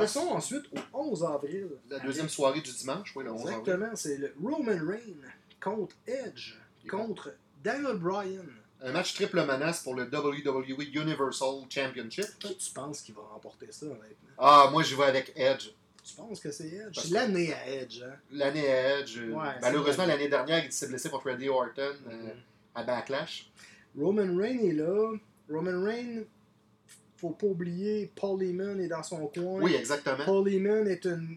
[0.01, 1.69] Passons ensuite au 11 avril.
[1.91, 3.59] La deuxième soirée du dimanche, oui, le 11 avril.
[3.59, 5.29] Exactement, c'est le Roman Reigns
[5.61, 6.55] contre Edge,
[6.89, 8.47] contre Daniel Bryan.
[8.85, 12.25] Un match triple menace pour le WWE Universal Championship.
[12.41, 14.09] Qui tu penses qui va remporter ça, honnêtement?
[14.39, 15.69] Ah, moi, j'y vais avec Edge.
[16.03, 16.99] Tu penses que c'est Edge?
[17.01, 18.15] C'est l'année à Edge, hein?
[18.33, 19.19] L'année Edge.
[19.19, 22.31] euh, Ouais, malheureusement, l'année dernière, il s'est blessé contre Randy Orton euh, Mhm.
[22.75, 23.49] à Backlash.
[23.97, 25.13] Roman Reigns est là.
[25.49, 26.25] Roman Reigns,
[27.23, 29.61] faut pas oublier, Paul Heyman est dans son coin.
[29.63, 30.25] Oui, exactement.
[30.25, 31.37] Paul Heyman est une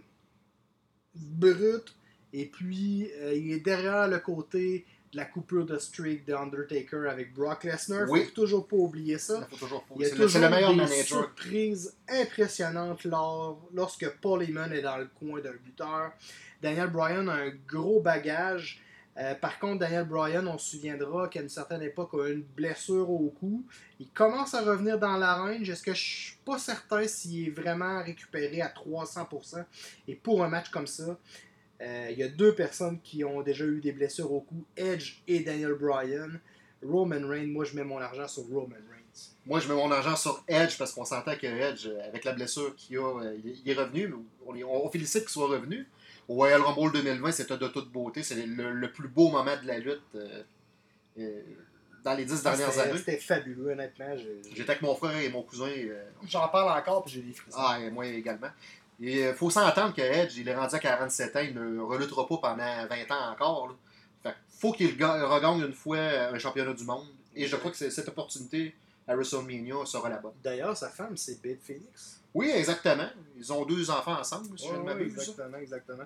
[1.14, 1.96] brute.
[2.34, 7.08] Et puis, euh, il est derrière le côté de la coupure de streak de Undertaker
[7.10, 8.10] avec Brock Lesnar.
[8.10, 8.26] Oui.
[8.26, 9.48] Faut toujours pas oublier ça.
[9.50, 11.06] Il faut toujours pas- Il y a toujours le meilleur des manager.
[11.06, 16.12] surprises impressionnantes lors, lorsque Paul Heyman est dans le coin d'un lutteur.
[16.62, 18.82] Daniel Bryan a un gros bagage.
[19.18, 22.42] Euh, par contre, Daniel Bryan, on se souviendra qu'à une certaine époque, a eu une
[22.44, 23.66] blessure au cou.
[24.00, 25.64] Il commence à revenir dans l'arène.
[25.64, 29.64] Est-ce que je suis pas certain s'il est vraiment récupéré à 300%.
[30.10, 31.18] Et pour un match comme ça,
[31.82, 35.22] euh, il y a deux personnes qui ont déjà eu des blessures au cou, Edge
[35.28, 36.40] et Daniel Bryan.
[36.84, 39.02] Roman Reigns, moi je mets mon argent sur Roman Reigns.
[39.46, 42.76] Moi, je mets mon argent sur Edge parce qu'on s'entend que Edge, avec la blessure
[42.76, 44.14] qu'il a, euh, il est- revenu.
[44.46, 45.88] On, on félicite qu'il soit revenu.
[46.28, 48.24] Au Royal Rumble 2020, c'était de toute beauté.
[48.24, 50.44] C'est le, le plus beau moment de la lutte euh,
[51.20, 51.42] euh,
[52.04, 52.98] dans les dix dernières C'était- années.
[52.98, 54.16] C'était fabuleux, honnêtement.
[54.52, 55.68] J'étais avec mon frère et mon cousin.
[55.70, 57.58] euh, J'en parle encore puis j'ai des frissons.
[57.60, 58.50] ah, et moi également.
[59.00, 62.38] Il faut s'entendre que Edge, il est rendu à 47 ans, il ne reluttera pas
[62.38, 63.68] pendant 20 ans encore.
[63.68, 63.74] là.
[64.24, 67.06] Fait que faut qu'il ga- regagne une fois un championnat du monde.
[67.36, 68.74] Et je crois que c'est- cette opportunité
[69.08, 70.32] à WrestleMania sera la bonne.
[70.42, 72.22] D'ailleurs, sa femme, c'est Beth Phoenix.
[72.36, 73.08] Oui, exactement.
[73.38, 76.04] Ils ont deux enfants ensemble, si je ne ouais, exactement, exactement.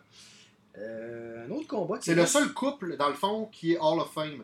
[0.78, 4.00] Euh, un autre combat qui C'est le seul couple, dans le fond, qui est Hall
[4.00, 4.44] of Fame.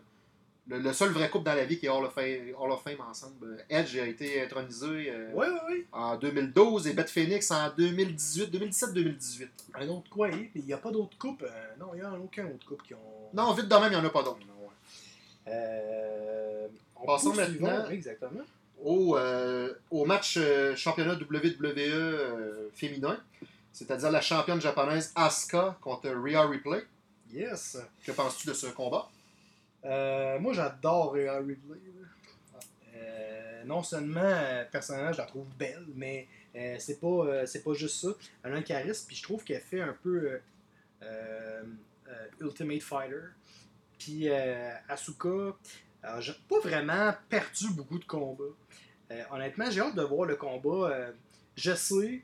[0.67, 2.81] Le, le seul vrai couple dans la vie qui est Hall of Fame, Hall of
[2.81, 3.63] Fame ensemble.
[3.69, 5.85] Edge a été intronisé euh, Ouais, ouais, ouais.
[5.91, 9.47] en 2012 et Beth Phoenix en 2018, 2017-2018.
[9.75, 10.29] Un autre quoi.
[10.29, 11.43] Puis il n'y a pas d'autres coupes.
[11.43, 13.29] euh, non, il n'y a aucun autre couple qui ont.
[13.35, 14.39] Non, vite de même, il n'y en a pas d'autres.
[15.47, 17.87] Euh, on Passons maintenant.
[17.89, 18.41] Exactement.
[18.83, 23.19] Au, euh, au match euh, championnat WWE euh, féminin,
[23.71, 26.83] c'est-à-dire la championne japonaise Asuka contre Rhea Ripley.
[27.31, 27.77] Yes.
[28.05, 29.09] Que penses-tu de ce combat?
[29.83, 31.79] Euh, moi, j'adore Rhea Ripley.
[32.95, 37.73] Euh, non seulement, personnellement, je la trouve belle, mais euh, c'est pas, euh, c'est pas
[37.73, 38.09] juste ça.
[38.43, 40.39] Elle a un charisme, puis je trouve qu'elle fait un peu euh,
[41.03, 41.63] euh,
[42.07, 43.21] euh, Ultimate Fighter.
[43.99, 45.55] Puis euh, Asuka,
[46.05, 48.43] alors, j'ai pas vraiment perdu beaucoup de combats.
[49.11, 50.89] Euh, honnêtement, j'ai hâte de voir le combat.
[50.89, 51.11] Euh,
[51.55, 52.21] je sais,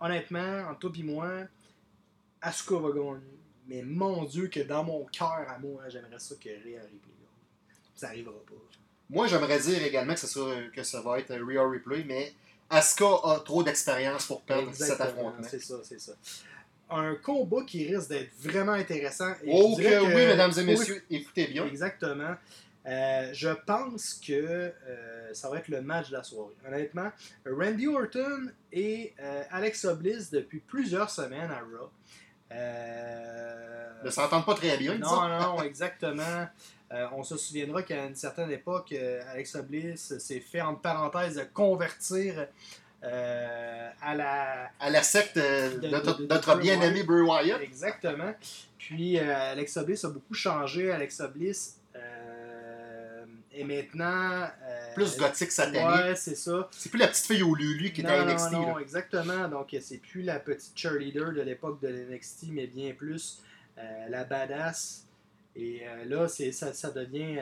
[0.00, 1.28] honnêtement, entre toi et moi,
[2.40, 3.20] Asuka va gagner.
[3.66, 7.76] Mais mon Dieu, que dans mon cœur à moi, j'aimerais ça que Rhea Ripley gagne.
[7.94, 8.54] Ça arrivera pas.
[9.10, 12.32] Moi, j'aimerais dire également que, ce sera- que ça va être Rhea Ripley, mais
[12.70, 15.46] Asuka a trop d'expérience pour perdre cet affrontement.
[15.48, 16.12] c'est ça, c'est ça.
[16.90, 19.30] Un combat qui risque d'être vraiment intéressant.
[19.44, 21.66] et Oh que oui, mesdames et messieurs, écoutez bien.
[21.66, 22.34] Exactement.
[22.88, 26.54] Euh, je pense que euh, ça va être le match de la soirée.
[26.66, 27.10] Honnêtement,
[27.46, 31.90] Randy Orton et euh, Alexa Bliss depuis plusieurs semaines à Raw.
[34.04, 36.46] Ne s'entendent pas très bien, non, non, non, exactement.
[37.12, 38.94] On se souviendra qu'à une certaine époque,
[39.32, 42.46] Alexa Bliss s'est fait, entre parenthèses, convertir
[43.04, 47.20] euh, à la, À la secte De- de, notre- de- de notre Bray bien-aimé Bray
[47.20, 47.60] Wyatt.
[47.60, 48.34] Exactement.
[48.78, 50.90] Puis euh, Alexa Bliss a beaucoup changé.
[50.90, 51.77] Alexa Bliss
[53.60, 54.42] est maintenant.
[54.62, 55.86] euh, Plus gothique satanique.
[55.86, 56.68] Ouais, c'est ça.
[56.72, 58.52] C'est plus la petite fille au Lulu qui était à non, NXT.
[58.52, 58.72] non, là.
[58.72, 59.48] non, exactement.
[59.48, 63.42] Donc, c'est plus la petite cheerleader de l'époque de l'NXT, mais bien plus
[63.78, 65.04] euh, la badass.
[65.56, 67.38] Et euh, là, c'est, ça, ça devient.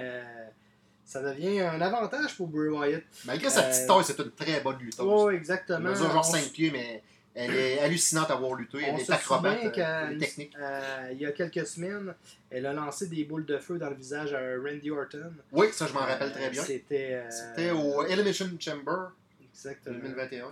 [1.04, 3.02] ça devient un avantage pour Bray Wyatt.
[3.24, 5.06] Malgré sa petite taille, c'est une très bonne lutteuse.
[5.30, 5.90] Elle exactement.
[5.90, 7.02] mesure genre On 5 pieds, mais
[7.36, 8.78] elle est hallucinante à avoir lutté.
[8.78, 10.52] On Elle est se acrobate, euh, est technique.
[10.58, 12.14] euh, il y a quelques semaines,
[12.50, 15.32] elle a lancé des boules de feu dans le visage à Randy Orton.
[15.52, 16.62] Oui, ça je m'en rappelle très bien.
[16.64, 17.22] C'était.
[17.58, 19.10] euh, au Elimination Chamber
[19.52, 19.98] Exactement.
[19.98, 20.46] 2021.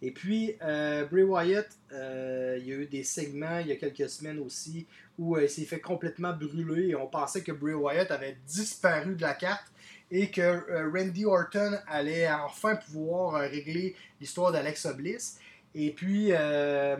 [0.00, 3.76] Et puis, euh, Bray Wyatt, euh, il y a eu des segments il y a
[3.76, 4.86] quelques semaines aussi
[5.18, 9.16] où euh, il s'est fait complètement brûler et on pensait que Bray Wyatt avait disparu
[9.16, 9.66] de la carte
[10.10, 15.38] et que Randy Orton allait enfin pouvoir régler l'histoire d'Alexa Bliss.
[15.80, 16.96] Et puis, euh,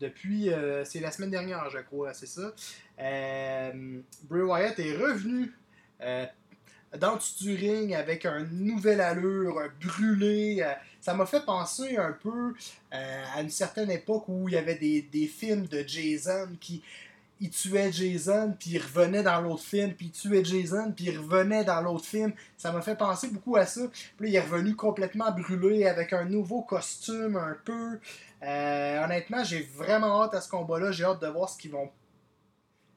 [0.00, 2.54] depuis, euh, c'est la semaine dernière, je crois, c'est ça,
[2.98, 5.52] euh, Bray Wyatt est revenu
[6.98, 10.66] dans du ring avec un nouvel allure, brûlé.
[10.98, 12.54] ça m'a fait penser un peu
[12.90, 16.82] à une certaine époque où il y avait des, des films de Jason qui
[17.40, 21.18] il tuait Jason, puis il revenait dans l'autre film, puis il tuait Jason, puis il
[21.18, 22.32] revenait dans l'autre film.
[22.58, 23.80] Ça m'a fait penser beaucoup à ça.
[24.18, 27.98] Puis là, il est revenu complètement brûlé avec un nouveau costume un peu.
[28.42, 30.92] Euh, honnêtement, j'ai vraiment hâte à ce combat-là.
[30.92, 31.90] J'ai hâte de voir ce qu'ils vont.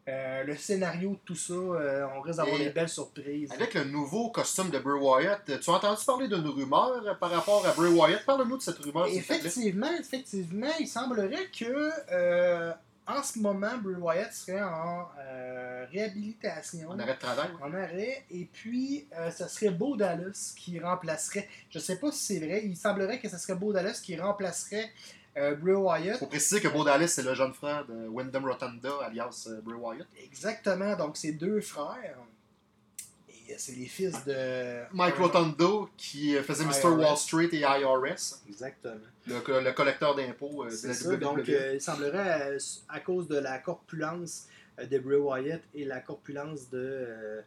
[0.10, 3.50] euh, le scénario de tout ça, euh, on risque d'avoir des belles surprises.
[3.54, 7.66] Avec le nouveau costume de Bray Wyatt, tu as entendu parler d'une rumeur par rapport
[7.66, 8.26] à Bray Wyatt?
[8.26, 9.08] Parle-nous de cette rumeur.
[9.08, 12.72] Effectivement, effectivement, il semblerait que
[13.08, 16.90] en ce moment, Bray Wyatt serait en euh, réhabilitation.
[16.90, 17.50] En arrêt de travail.
[17.62, 21.48] En arrêt, et puis euh, ce serait Beau Dallas qui remplacerait.
[21.70, 24.90] Je sais pas si c'est vrai, il semblerait que ce serait Beau Dallas qui remplacerait
[25.36, 26.20] euh, Bray Wyatt.
[26.20, 29.78] faut préciser que Bo Dallas, c'est le jeune frère de Wyndham Rotunda, alias euh, Bray
[29.78, 30.08] Wyatt.
[30.24, 32.18] Exactement, donc c'est deux frères.
[33.50, 34.84] Et c'est les fils de.
[34.94, 36.88] Mike Rotundo, qui euh, faisait Mr.
[36.98, 38.96] Wall Street et IRS, Exactement.
[39.28, 41.20] le, le collecteur d'impôts euh, de la ça, WWE.
[41.20, 42.58] donc euh, il semblerait, euh,
[42.90, 44.48] à cause de la corpulence
[44.80, 46.78] euh, de Bray Wyatt et la corpulence de...
[46.82, 47.42] euh,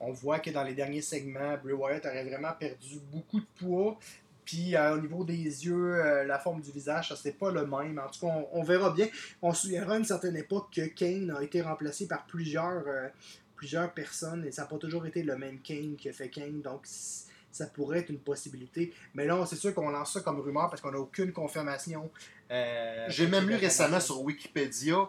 [0.00, 3.98] on voit que dans les derniers segments, Bray Wyatt aurait vraiment perdu beaucoup de poids.
[4.44, 5.34] Puis euh, au niveau des
[5.66, 7.98] yeux, euh, la forme du visage, ça c'est pas le même.
[7.98, 9.08] En tout cas, on, on verra bien.
[9.40, 13.08] On se souviendra à une certaine époque que Kane a été remplacé par plusieurs, euh,
[13.56, 16.60] plusieurs personnes et ça n'a pas toujours été le même Kane qui a fait Kane.
[16.62, 18.92] Donc ça pourrait être une possibilité.
[19.14, 22.10] Mais là, c'est sûr qu'on lance ça comme rumeur parce qu'on n'a aucune confirmation.
[22.50, 25.08] euh, J'ai même lu récemment sur Wikipédia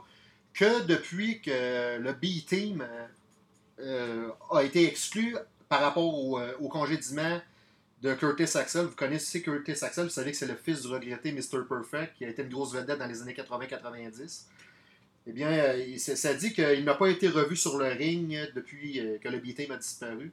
[0.53, 3.07] que depuis que le B-Team euh,
[3.79, 5.35] euh, a été exclu
[5.67, 7.41] par rapport au, au congédiement
[8.01, 11.31] de Curtis Axel, vous connaissez Curtis Axel, vous savez que c'est le fils du regretté
[11.31, 11.63] Mr.
[11.67, 14.43] Perfect, qui a été une grosse vedette dans les années 80-90.
[15.27, 19.17] Eh bien, euh, ça dit qu'il n'a pas été revu sur le ring depuis euh,
[19.17, 20.31] que le B-Team a disparu.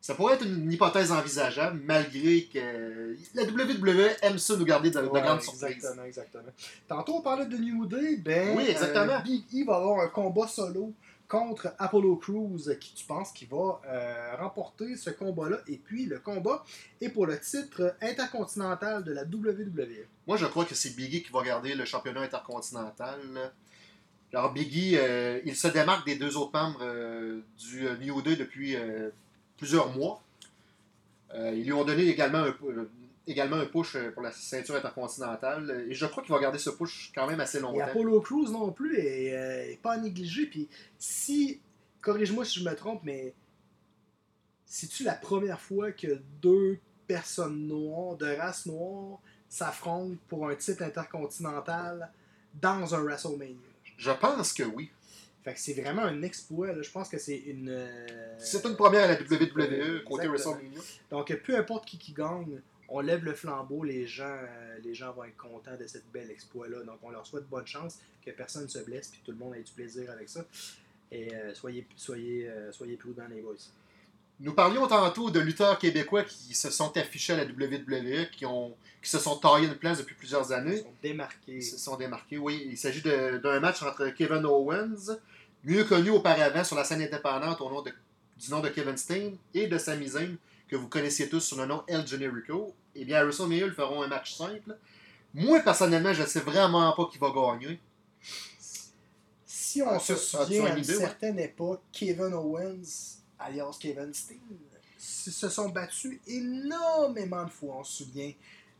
[0.00, 5.00] Ça pourrait être une hypothèse envisageable, malgré que la WWE aime ça nous garder de,
[5.00, 5.64] de Ouais, grandes surprises.
[5.76, 6.52] Exactement, exactement.
[6.86, 8.16] Tantôt, on parlait de New Day.
[8.18, 9.14] Ben, Oui, exactement.
[9.14, 10.92] euh, Big E va avoir un combat solo
[11.26, 15.56] contre Apollo Crews, qui tu penses qu'il va euh, remporter ce combat-là.
[15.68, 16.62] Et puis, le combat
[17.00, 19.22] est pour le titre intercontinental de la.
[19.24, 20.06] WWE.
[20.26, 23.20] Moi, je crois que c'est Biggie qui va garder le championnat intercontinental.
[24.34, 28.34] Alors, Biggie, euh, il se démarque des deux autres membres euh, du euh, New Day
[28.34, 29.10] depuis euh,
[29.56, 30.20] plusieurs mois.
[31.32, 32.54] Ils lui ont donné également un,
[33.28, 35.86] également un push pour la ceinture intercontinentale.
[35.88, 37.80] Et je crois qu'il va garder ce push quand même assez Et longtemps.
[37.80, 40.46] Apollo Crews non plus est, est pas à négliger.
[40.46, 40.68] Puis,
[40.98, 41.60] si,
[42.00, 43.34] corrige-moi si je me trompe, mais
[44.64, 46.78] c'est-tu la première fois que deux
[47.08, 49.18] personnes noires, de race noire,
[49.48, 52.10] s'affrontent pour un titre intercontinental
[52.60, 53.73] dans un WrestleMania?
[53.96, 54.90] Je pense que oui.
[55.42, 56.72] Fait que c'est vraiment un exploit.
[56.72, 56.82] là.
[56.82, 57.68] Je pense que c'est une.
[57.68, 60.26] euh, C'est une première à la WWE côté.
[60.26, 60.80] WrestleMania.
[61.10, 65.12] Donc, peu importe qui, qui gagne, on lève le flambeau, les gens, euh, les gens
[65.12, 66.82] vont être contents de cette belle exploit-là.
[66.84, 69.54] Donc, on leur souhaite bonne chance, que personne ne se blesse, puis tout le monde
[69.54, 70.44] ait du plaisir avec ça.
[71.12, 73.54] Et euh, soyez, soyez, soyez prudents, les boys.
[74.40, 78.74] Nous parlions tantôt de lutteurs québécois qui se sont affichés à la WWE, qui, ont,
[79.02, 80.78] qui se sont taillés une place depuis plusieurs Ils années.
[80.78, 81.52] sont démarqués.
[81.56, 82.66] Ils se sont démarqués, oui.
[82.68, 85.16] Il s'agit d'un match entre Kevin Owens,
[85.62, 87.92] mieux connu auparavant sur la scène indépendante au nom de,
[88.36, 90.36] du nom de Kevin Steen, et de Sami Zayn,
[90.68, 92.74] que vous connaissiez tous sous le nom El Generico.
[92.96, 94.76] Eh bien, à WrestleMania, ils feront un match simple.
[95.32, 97.78] Moi, personnellement, je ne sais vraiment pas qui va gagner.
[99.46, 104.38] Si on Ah, se souvient à une certaine époque, Kevin Owens, alias Kevin Steen,
[104.98, 108.32] se sont battus énormément de fois, on se souvient.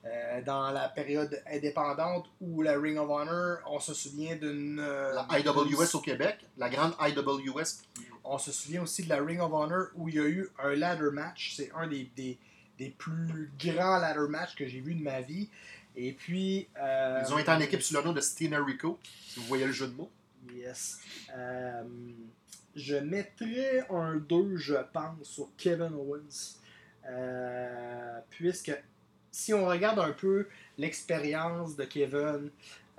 [0.06, 4.78] Euh, dans la période indépendante où la Ring of Honor, on se souvient d'une.
[4.78, 7.80] euh, La IWS au Québec, la grande IWS.
[8.22, 10.74] On se souvient aussi de la Ring of Honor où il y a eu un
[10.74, 11.54] ladder match.
[11.56, 12.38] C'est un des, des,
[12.78, 15.48] des plus grands ladder matchs que j'ai vu de ma vie.
[15.96, 16.68] Et puis.
[16.78, 19.64] euh, Ils ont été en équipe sous le nom de Steiner Rico, si vous voyez
[19.64, 20.10] le jeu de mots.
[20.54, 20.98] Yes.
[22.76, 26.56] Je mettrais un 2, je pense, sur Kevin Owens.
[27.06, 28.72] Euh, puisque
[29.30, 30.48] si on regarde un peu
[30.78, 32.50] l'expérience de Kevin,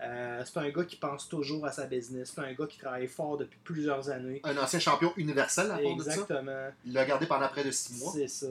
[0.01, 2.31] euh, c'est un gars qui pense toujours à sa business.
[2.35, 4.41] C'est un gars qui travaille fort depuis plusieurs années.
[4.43, 6.11] Un ancien champion universel à part de ça.
[6.13, 6.69] Exactement.
[6.85, 8.11] Il l'a gardé pendant près de 6 mois.
[8.13, 8.45] C'est ça.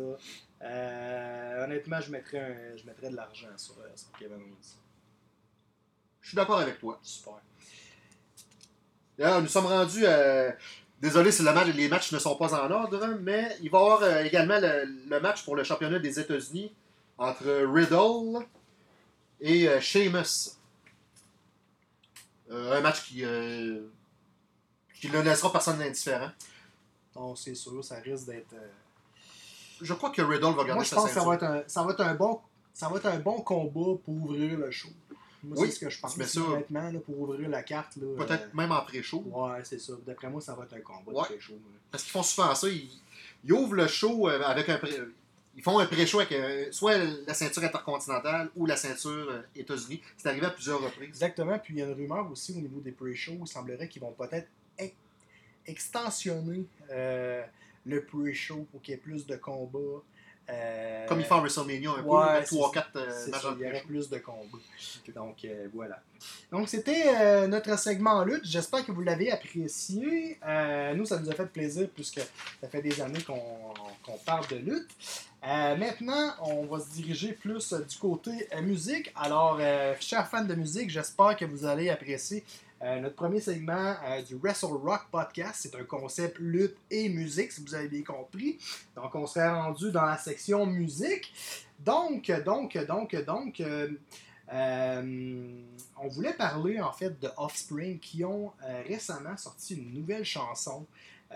[0.62, 4.76] Euh, honnêtement, je mettrais, un- je mettrais de l'argent sur, sur Kevin Owens.
[6.22, 6.98] Je suis d'accord avec toi.
[7.02, 7.34] Super.
[9.40, 10.04] Nous sommes rendus.
[10.06, 10.50] euh,
[11.04, 13.82] Désolé si le match- les matchs ne sont pas en ordre, mais il va y
[13.82, 14.72] avoir euh, également le,
[15.12, 16.72] le match pour le championnat des États-Unis
[17.18, 17.44] entre
[17.76, 18.44] Riddle
[19.40, 20.56] et euh, Sheamus.
[22.50, 23.22] Euh, un match qui,
[24.98, 26.30] qui ne laissera personne indifférent.
[27.14, 28.54] Donc, c'est sûr, ça risque d'être.
[29.82, 31.28] Je crois que Riddle va garder Moi, je sa pense que ça ceinture.
[31.28, 32.40] va, être un, ça, va être un bon,
[32.72, 34.88] ça va être un bon combat pour ouvrir le show.
[35.44, 37.94] Moi, Oui, c'est ce que je pense, ça- honnêtement, là, pour ouvrir la carte.
[37.98, 39.22] Peut-être euh, même en pré-show.
[39.26, 39.92] Ouais, c'est ça.
[40.06, 41.28] D'après moi, ça va être un combat Ouais.
[41.28, 41.58] de là.
[41.90, 42.68] Parce qu'ils font souvent ça.
[42.68, 42.88] Ils,
[43.44, 44.98] ils ouvrent le show euh, avec un pré-
[45.56, 50.00] Ils font un pré-show avec euh, soit la ceinture intercontinentale ou la ceinture euh, États-Unis.
[50.16, 51.06] C'est arrivé à plusieurs reprises.
[51.08, 51.58] Exactement.
[51.58, 53.38] Puis il y a une rumeur aussi au niveau des pre-shows.
[53.40, 54.94] Il semblerait qu'ils vont peut-être ex-
[55.66, 57.44] extensionner euh,
[57.86, 60.02] le pre-show pour qu'il y ait plus de combats.
[60.50, 62.80] Euh, Comme ils font à WrestleMania un ouais, peu, c'est 3 ça.
[62.92, 64.58] 4 euh, matchs en il y aurait plus de combats.
[65.14, 66.02] Donc euh, voilà.
[66.52, 68.44] Donc c'était euh, notre segment lutte.
[68.44, 70.38] J'espère que vous l'avez apprécié.
[70.94, 72.20] Nous, ça nous a fait plaisir puisque
[72.60, 73.40] ça fait des années qu'on
[74.02, 74.90] qu'on parle de lutte.
[75.42, 79.12] Maintenant, on va se diriger plus du côté musique.
[79.16, 79.58] Alors,
[80.00, 82.44] chers fans de musique, j'espère que vous allez apprécier
[82.84, 85.60] euh, notre premier segment euh, du Wrestle Rock Podcast.
[85.62, 88.58] C'est un concept lutte et musique, si vous avez bien compris.
[88.94, 91.32] Donc, on serait rendu dans la section musique.
[91.80, 93.88] Donc, donc, donc, donc, euh,
[94.52, 95.62] euh,
[95.96, 98.52] on voulait parler en fait de Offspring qui ont
[98.86, 100.86] récemment sorti une nouvelle chanson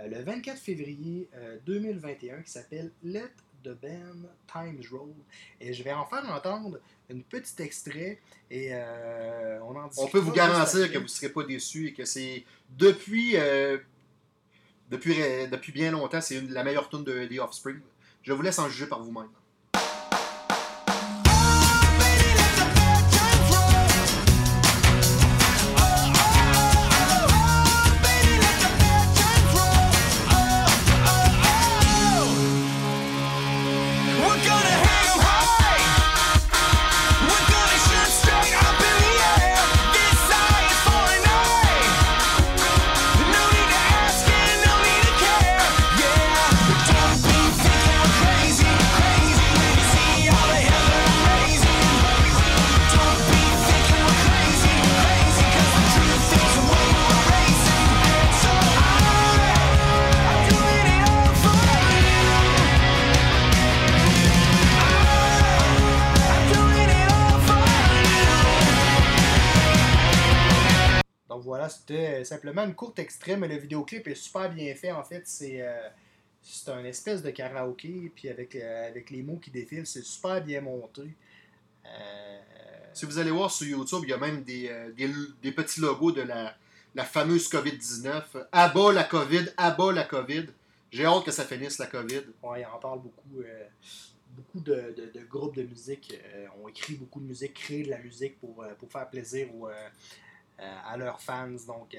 [0.07, 3.33] le 24 février euh, 2021 qui s'appelle Let
[3.65, 5.15] the Band Times Roll.
[5.61, 6.79] Et je vais en faire entendre
[7.11, 8.19] une petite extrait
[8.51, 11.93] et euh, on en On peut vous garantir que vous ne serez pas déçus et
[11.95, 13.79] que c'est depuis, euh,
[14.91, 17.81] depuis, euh, depuis bien longtemps, c'est une- la meilleure tune de The Offspring.
[18.23, 19.29] Je vous laisse en juger par vous-même.
[72.39, 74.93] Simplement une courte extrait, mais le vidéoclip est super bien fait.
[74.93, 75.89] En fait, c'est euh,
[76.43, 80.43] c'est un espèce de karaoké, puis avec, euh, avec les mots qui défilent, c'est super
[80.43, 81.03] bien monté.
[81.87, 82.39] Euh,
[82.95, 85.11] Si vous allez voir sur YouTube, il y a même des, des,
[85.43, 86.55] des petits logos de la,
[86.95, 88.47] la fameuse COVID-19.
[88.53, 90.47] Abat la COVID, abat la COVID.
[90.91, 92.23] J'ai hâte que ça finisse la COVID.
[92.45, 93.41] ouais, il en parle beaucoup.
[93.43, 93.67] euh,
[94.37, 97.91] beaucoup de, de- de groupes de musique euh, ont écrit beaucoup de musique, créé de
[97.91, 99.89] la musique pour, pour faire plaisir aux, euh,
[100.61, 101.49] à leurs fans.
[101.67, 101.97] Donc,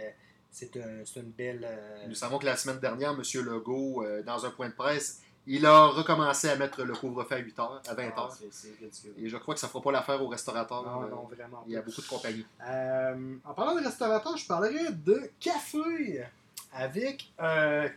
[0.52, 1.62] c'est un- une belle.
[1.64, 3.22] euh, Nous savons que la semaine dernière, M.
[3.43, 7.39] Legault, euh, dans un point de presse, il a recommencé à mettre le couvre-feu à
[7.39, 8.14] 8h, à 20h.
[8.18, 9.14] ah, c'est ridicule.
[9.18, 10.84] Et je crois que ça fera pas l'affaire aux restaurateurs.
[10.84, 11.64] Non, Euh, non, vraiment.
[11.68, 12.45] Il y a beaucoup de compagnies.
[12.62, 16.26] En parlant de restaurateur, je parlerai de café
[16.74, 17.32] avec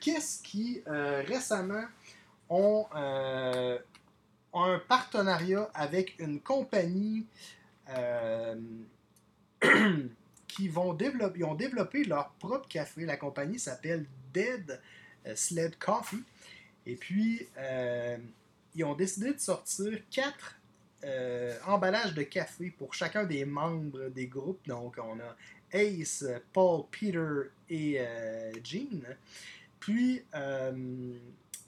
[0.01, 1.85] qu'est-ce qui récemment
[2.49, 7.27] ont un partenariat avec une compagnie
[10.53, 10.95] qui ils ont
[11.55, 13.05] développé leur propre café.
[13.05, 14.81] La compagnie s'appelle Dead
[15.27, 16.23] euh, Sled Coffee.
[16.85, 18.19] Et puis, euh,
[18.75, 20.59] ils ont décidé de sortir quatre
[21.05, 24.67] euh, emballages de café pour chacun des membres des groupes.
[24.67, 25.37] Donc, on a
[25.73, 29.05] Ace, Paul, Peter et euh, Gene.
[29.81, 30.23] Puis,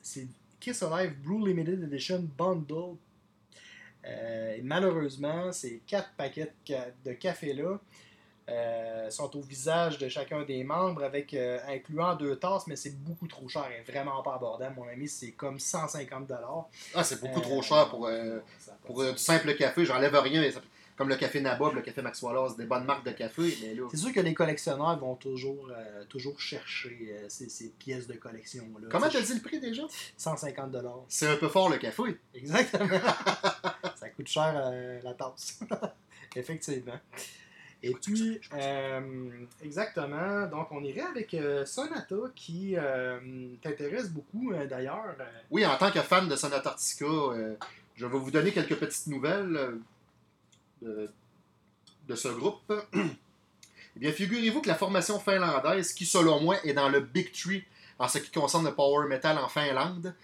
[0.03, 0.29] c'est
[0.61, 2.97] Kiss Alive Blue Limited Edition Bundle.
[4.63, 6.53] Malheureusement, ces quatre paquets
[7.05, 7.81] de café-là
[8.49, 12.97] euh, sont au visage de chacun des membres, avec euh, incluant deux tasses, mais c'est
[13.03, 15.09] beaucoup trop cher et vraiment pas abordable, mon ami.
[15.09, 16.67] C'est comme 150 dollars.
[16.95, 18.41] Ah, c'est beaucoup trop cher pour, euh,
[18.85, 19.85] pour euh, du simple café.
[19.85, 20.41] J'enlève rien.
[20.41, 20.61] mais ça-
[20.97, 23.43] Comme le café Nabob, le café Max Wallace, des bonnes marques de café.
[23.63, 27.71] Mais là, C'est sûr que les collectionneurs vont toujours, euh, toujours chercher euh, ces, ces
[27.71, 28.65] pièces de collection.
[28.81, 28.89] Là.
[28.91, 29.83] comment Tu t'as dit le prix déjà?
[30.17, 31.01] 150 dollars.
[31.09, 32.03] C'est un peu fort le café.
[32.35, 32.89] Exactement.
[33.97, 35.59] ça coûte cher euh, la tasse.
[36.37, 36.99] Effectivement.
[37.87, 39.29] Et puis, euh,
[39.63, 40.47] exactement.
[40.47, 43.19] Donc, on irait avec euh, Sonata qui euh,
[43.61, 45.15] t'intéresse beaucoup d'ailleurs.
[45.51, 47.05] Oui, en tant que fan de Sonata Arctica,
[47.95, 49.81] je vais vous donner quelques petites nouvelles
[50.81, 51.11] de,
[52.09, 52.73] de ce groupe.
[52.95, 57.65] eh bien, figurez-vous que la formation finlandaise, qui selon moi est dans le Big Tree
[57.99, 60.15] en ce qui concerne le power metal en Finlande,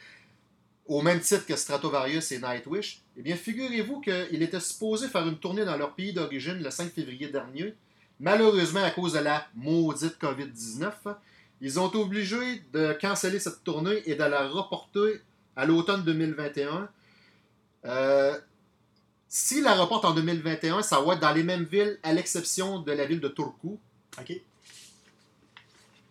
[0.90, 5.38] au même titre que Stratovarius et Nightwish, eh bien, figurez-vous qu'il était supposé faire une
[5.38, 7.74] tournée dans leur pays d'origine le 5 février dernier.
[8.18, 10.90] Malheureusement, à cause de la maudite COVID-19,
[11.60, 15.20] ils ont été obligés de canceller cette tournée et de la reporter
[15.54, 16.88] à l'automne 2021.
[17.84, 18.36] Euh,
[19.28, 22.90] S'ils la reportent en 2021, ça va être dans les mêmes villes, à l'exception de
[22.90, 23.78] la ville de Turku.
[24.18, 24.32] OK.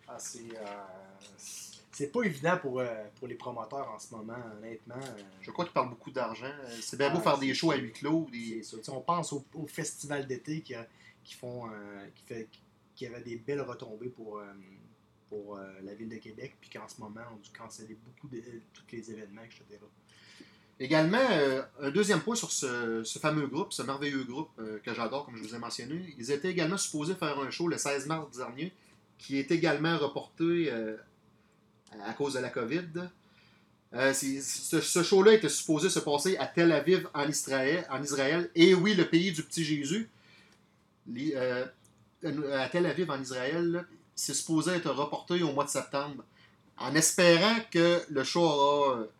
[0.07, 0.39] Ah, c'est.
[0.39, 0.98] euh,
[1.99, 2.87] c'est pas évident pour, euh,
[3.17, 4.95] pour les promoteurs en ce moment, honnêtement.
[4.95, 6.45] Euh, Je crois qu'ils parlent beaucoup d'argent.
[6.45, 8.27] Euh, C'est bien beau Ah, faire c'est- des shows à huis clos.
[8.31, 8.63] Des...
[8.63, 8.77] ça.
[8.93, 10.73] On pense au, au festival d'été qui,
[11.23, 12.47] qui font euh, qui, fait,
[12.95, 14.41] qui avait des belles retombées pour,
[15.29, 18.41] pour la ville de Québec, puis qu'en ce moment, on a dû canceller beaucoup de
[18.73, 19.63] tous les événements, etc.
[20.79, 21.19] Également,
[21.81, 24.49] un deuxième point sur ce, ce fameux groupe, ce merveilleux groupe
[24.83, 26.15] que j'adore, comme je vous ai mentionné.
[26.17, 28.71] Ils étaient également supposés faire un show le 16 mars dernier,
[29.17, 30.71] qui est également reporté
[32.05, 33.09] à cause de la COVID.
[33.95, 38.49] Euh, ce show-là était supposé se passer à Tel Aviv, en Israël, en Israël.
[38.55, 40.09] Et oui, le pays du petit Jésus.
[41.07, 41.65] Les- euh,
[42.53, 46.23] à Tel Aviv, en Israël, c'est supposé être reporté au mois de septembre.
[46.77, 48.41] En espérant que le show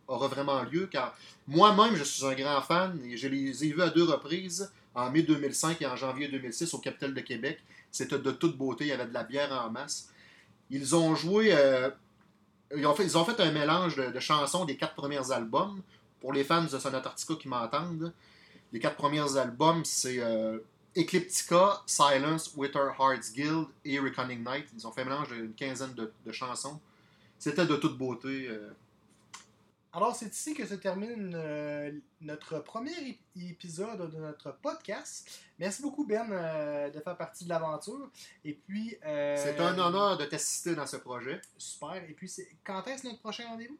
[0.08, 1.18] aura, vraiment lieu, car
[1.48, 5.10] moi-même, je suis un grand fan et je les ai vus à deux reprises, en
[5.12, 7.60] mai 2005 et en janvier 2006 au Capitole de Québec.
[7.92, 10.10] C'était de toute beauté, il y avait de la bière en masse.
[10.70, 11.90] Ils ont joué, euh,
[12.76, 15.82] ils, ont fait, ils ont fait un mélange de, chansons des quatre premiers albums.
[16.22, 18.14] Pour les fans de Sonata Arctica qui m'entendent,
[18.74, 20.60] les quatre premiers albums, c'est euh,
[20.98, 24.68] Ecliptica, Silence, With Our Hearts Guild et Reckoning Night.
[24.76, 26.80] Ils ont fait un mélange d'une quinzaine de, de chansons.
[27.38, 28.48] C'était de toute beauté.
[28.50, 28.70] euh,
[29.92, 33.18] Alors, c'est ici que se termine euh, notre premier ép-
[33.50, 35.28] épisode de notre podcast.
[35.58, 38.12] Merci beaucoup, Ben, euh, de faire partie de l'aventure.
[38.46, 38.96] Et puis.
[39.04, 41.42] euh, C'est un honneur de t'assister dans ce projet.
[41.58, 41.96] Super.
[42.08, 43.78] Et puis, c'est- quand est-ce notre prochain rendez-vous?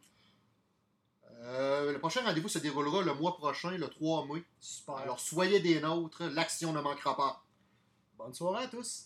[1.42, 4.44] Le prochain rendez-vous se déroulera le mois prochain, le 3 mai.
[4.60, 4.96] Super.
[4.96, 7.44] Alors soyez des nôtres, l'action ne manquera pas.
[8.18, 9.06] bonne soirée à tous.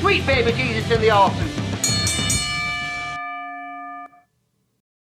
[0.00, 1.57] Sweet baby Jesus in the office.